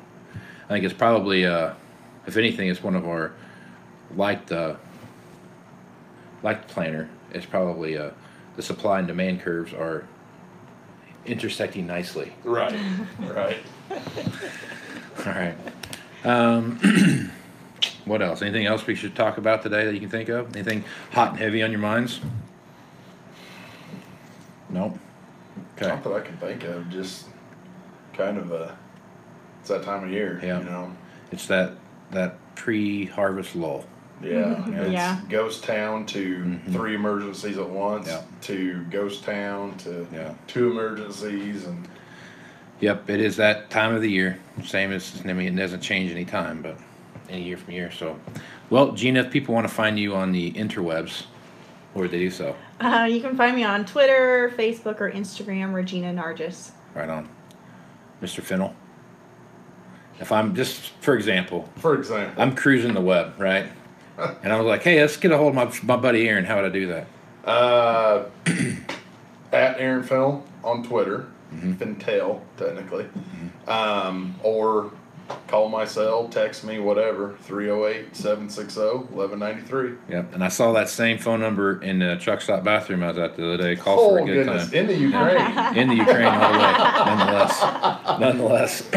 I 0.66 0.70
think 0.70 0.86
it's 0.86 0.94
probably, 0.94 1.46
uh, 1.46 1.74
if 2.26 2.38
anything, 2.38 2.70
it's 2.70 2.84
one 2.84 2.96
of 2.96 3.08
our 3.08 3.34
liked 4.16 4.52
uh, 4.52 4.76
liked 6.44 6.68
planter. 6.68 7.10
It's 7.32 7.46
probably 7.46 7.98
uh, 7.98 8.12
the 8.56 8.62
supply 8.62 9.00
and 9.00 9.08
demand 9.08 9.42
curves 9.42 9.74
are 9.74 10.06
intersecting 11.26 11.88
nicely. 11.88 12.34
right 12.44 12.74
right 13.20 13.60
All 13.92 15.26
right. 15.26 15.56
Um, 16.24 17.32
what 18.06 18.22
else? 18.22 18.42
Anything 18.42 18.66
else 18.66 18.86
we 18.88 18.96
should 18.96 19.16
talk 19.16 19.38
about 19.38 19.62
today 19.62 19.86
that 19.86 19.94
you 19.94 20.00
can 20.00 20.10
think 20.10 20.30
of? 20.30 20.56
Anything 20.56 20.84
hot 21.12 21.32
and 21.32 21.40
heavy 21.40 21.64
on 21.64 21.72
your 21.72 21.80
minds? 21.80 22.20
Nope. 24.70 24.98
Okay. 25.78 25.88
not 25.88 26.04
that 26.04 26.14
i 26.14 26.22
can 26.22 26.36
think 26.38 26.64
of 26.64 26.90
just 26.90 27.26
kind 28.14 28.38
of 28.38 28.52
a 28.52 28.76
it's 29.60 29.70
that 29.70 29.84
time 29.84 30.04
of 30.04 30.10
year 30.12 30.40
Yeah. 30.44 30.60
you 30.60 30.66
know 30.66 30.92
It's 31.32 31.48
that 31.48 31.74
that 32.12 32.38
pre-harvest 32.56 33.54
lull. 33.56 33.86
Yeah, 34.24 34.66
Yeah. 34.68 34.82
it's 34.82 34.92
Yeah. 34.92 35.20
ghost 35.30 35.64
town 35.66 36.06
to 36.08 36.38
Mhm. 36.40 36.72
three 36.72 36.96
emergencies 36.96 37.58
at 37.58 37.70
once 37.70 38.08
Yeah. 38.08 38.22
to 38.44 38.84
ghost 38.90 39.24
town 39.26 39.76
to 39.80 40.08
Yeah. 40.12 40.34
two 40.48 40.72
emergencies 40.72 41.66
and 41.68 41.88
Yep, 42.80 43.10
it 43.10 43.20
is 43.20 43.36
that 43.38 43.70
time 43.70 43.94
of 43.94 44.02
the 44.02 44.10
year. 44.10 44.38
Same 44.64 44.92
as 44.94 45.22
I 45.28 45.34
mean, 45.34 45.58
it 45.58 45.62
doesn't 45.62 45.82
change 45.82 46.12
any 46.12 46.26
time, 46.26 46.62
but 46.62 46.78
any 47.30 47.44
year 47.44 47.58
from 47.58 47.74
year. 47.74 47.92
So, 47.92 48.16
well, 48.70 48.92
Gina, 48.94 49.20
if 49.22 49.32
people 49.32 49.54
want 49.54 49.68
to 49.68 49.74
find 49.74 50.00
you 50.00 50.16
on 50.16 50.32
the 50.32 50.52
interwebs, 50.54 51.24
where 51.98 52.04
would 52.04 52.12
they 52.12 52.20
do 52.20 52.30
so? 52.30 52.56
Uh, 52.80 53.08
you 53.10 53.20
can 53.22 53.36
find 53.36 53.56
me 53.56 53.64
on 53.64 53.84
Twitter, 53.84 54.54
Facebook, 54.56 55.02
or 55.02 55.12
Instagram, 55.12 55.74
Regina 55.74 56.14
Narjes. 56.14 56.70
Right 56.94 57.10
on, 57.10 57.28
Mr. 58.22 58.42
Fintel. 58.44 58.76
If 60.20 60.32
I'm 60.32 60.54
just, 60.56 60.92
for 61.02 61.16
example, 61.16 61.68
for 61.78 61.96
example, 61.96 62.40
I'm 62.42 62.56
cruising 62.56 62.94
the 62.94 63.02
web, 63.02 63.34
right? 63.40 63.66
And 64.44 64.52
I 64.52 64.58
was 64.58 64.66
like, 64.66 64.82
hey, 64.82 65.00
let's 65.00 65.16
get 65.18 65.32
a 65.32 65.38
hold 65.38 65.56
of 65.56 65.84
my, 65.84 65.96
my 65.96 66.02
buddy 66.02 66.28
Aaron. 66.28 66.44
How 66.46 66.56
would 66.56 66.66
I 66.66 66.70
do 66.70 66.88
that? 66.88 67.08
uh, 67.46 68.26
at 69.54 69.80
Aaron 69.80 70.04
Fintel 70.04 70.44
on 70.64 70.84
Twitter, 70.84 71.28
Mhm. 71.54 71.78
Fintel 71.78 72.42
technically, 72.58 73.06
um, 73.68 74.36
or 74.44 74.92
call 75.48 75.70
my 75.70 75.86
cell, 75.86 76.28
text 76.30 76.64
me, 76.64 76.80
whatever, 76.80 77.36
308 77.42 78.16
760 78.16 78.80
1193. 79.14 79.94
Yep. 80.10 80.34
And 80.34 80.44
I 80.44 80.48
saw 80.48 80.72
that 80.74 80.90
same 80.90 81.18
phone 81.18 81.40
number 81.40 81.82
in 81.82 82.00
the 82.00 82.18
truck 82.18 82.42
stop 82.42 82.64
bathroom 82.64 83.04
I 83.04 83.10
was 83.10 83.18
at 83.18 83.36
the 83.36 83.46
other 83.46 83.58
day. 83.58 83.76
Call 83.76 84.00
Oh, 84.00 84.10
for 84.10 84.20
a 84.20 84.26
good 84.26 84.46
goodness. 84.46 84.66
time. 84.66 84.74
In 84.74 84.88
the 84.88 84.96
Ukraine. 84.96 85.76
In 85.78 85.88
the 85.90 85.96
Ukraine 85.96 86.26
all 86.26 86.52
the 86.54 86.60
way, 86.60 86.74
nonetheless. 87.06 87.62
Nonetheless. 88.20 88.90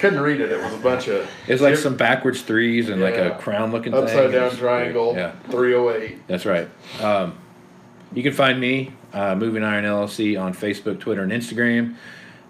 Couldn't 0.00 0.20
read 0.20 0.40
it. 0.40 0.50
It 0.52 0.60
was 0.62 0.74
a 0.74 0.78
bunch 0.78 1.08
of. 1.08 1.28
It's 1.46 1.62
like 1.62 1.76
some 1.76 1.96
backwards 1.96 2.42
threes 2.42 2.88
and 2.88 3.00
like 3.00 3.14
a 3.16 3.36
crown 3.40 3.70
looking 3.72 3.92
thing. 3.92 4.02
upside 4.02 4.32
down 4.32 4.50
triangle, 4.52 5.14
Yeah. 5.14 5.32
308. 5.50 6.26
That's 6.26 6.44
right. 6.46 6.68
Um, 7.00 7.38
you 8.12 8.22
can 8.22 8.32
find 8.32 8.58
me, 8.58 8.92
uh, 9.12 9.34
Moving 9.34 9.62
Iron 9.62 9.84
LLC, 9.84 10.40
on 10.40 10.54
Facebook, 10.54 10.98
Twitter, 11.00 11.22
and 11.22 11.30
Instagram. 11.32 11.94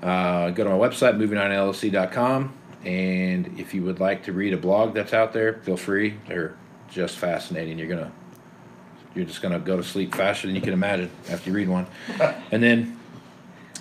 Uh, 0.02 0.50
go 0.50 0.62
to 0.64 0.70
my 0.70 0.76
website, 0.76 1.16
movingironllc.com. 1.18 2.52
And 2.88 3.60
if 3.60 3.74
you 3.74 3.82
would 3.82 4.00
like 4.00 4.22
to 4.22 4.32
read 4.32 4.54
a 4.54 4.56
blog 4.56 4.94
that's 4.94 5.12
out 5.12 5.34
there, 5.34 5.60
feel 5.62 5.76
free. 5.76 6.16
They're 6.26 6.56
just 6.88 7.18
fascinating. 7.18 7.78
You're 7.78 7.86
gonna, 7.86 8.10
you're 9.14 9.26
just 9.26 9.42
gonna 9.42 9.58
go 9.58 9.76
to 9.76 9.84
sleep 9.84 10.14
faster 10.14 10.46
than 10.46 10.56
you 10.56 10.62
can 10.62 10.72
imagine 10.72 11.10
after 11.28 11.50
you 11.50 11.56
read 11.56 11.68
one. 11.68 11.86
and 12.50 12.62
then, 12.62 12.98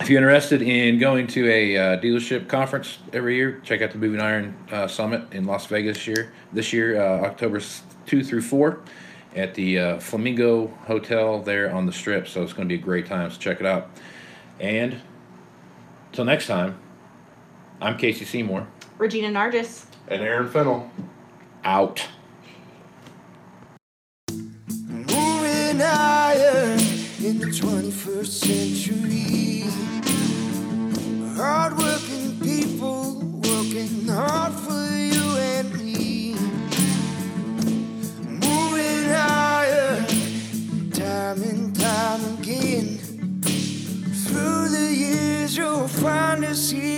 if 0.01 0.09
you're 0.09 0.17
interested 0.17 0.61
in 0.61 0.99
going 0.99 1.25
to 1.27 1.49
a 1.49 1.77
uh, 1.77 2.01
dealership 2.01 2.49
conference 2.49 2.97
every 3.13 3.37
year, 3.37 3.61
check 3.63 3.81
out 3.81 3.91
the 3.91 3.97
Moving 3.97 4.19
Iron 4.19 4.57
uh, 4.73 4.89
Summit 4.89 5.23
in 5.31 5.45
Las 5.45 5.67
Vegas 5.67 5.95
this 5.95 6.07
year. 6.07 6.33
This 6.51 6.73
year, 6.73 7.01
uh, 7.01 7.27
October 7.27 7.61
two 8.05 8.25
through 8.25 8.41
four, 8.41 8.81
at 9.37 9.53
the 9.53 9.79
uh, 9.79 9.99
Flamingo 9.99 10.67
Hotel 10.85 11.41
there 11.41 11.73
on 11.73 11.85
the 11.85 11.93
Strip. 11.93 12.27
So 12.27 12.43
it's 12.43 12.51
going 12.51 12.67
to 12.67 12.75
be 12.75 12.79
a 12.79 12.83
great 12.83 13.05
time. 13.05 13.31
So 13.31 13.39
check 13.39 13.61
it 13.61 13.65
out. 13.65 13.89
And 14.59 14.99
till 16.11 16.25
next 16.25 16.47
time, 16.47 16.77
I'm 17.79 17.97
Casey 17.97 18.25
Seymour. 18.25 18.67
Regina 18.97 19.27
Narjes. 19.27 19.85
And 20.07 20.21
Aaron 20.23 20.49
Fintel. 20.49 20.89
Out. 21.63 22.03
Moving 24.31 25.81
in 27.27 27.39
the 27.39 27.47
21st 27.47 28.27
century. 28.27 29.65
Hardworking 31.35 32.39
people 32.39 33.19
working 33.43 34.07
hard 34.07 34.53
for 34.53 34.95
you 34.95 35.37
and 35.37 35.73
me. 35.73 36.33
Moving 38.23 39.09
higher, 39.09 40.05
time 40.91 41.43
and 41.43 41.75
time 41.79 42.39
again. 42.39 42.97
Through 44.25 44.69
the 44.69 44.95
years, 44.95 45.55
you'll 45.55 45.87
find 45.87 46.43
us 46.45 46.71
here. 46.71 46.96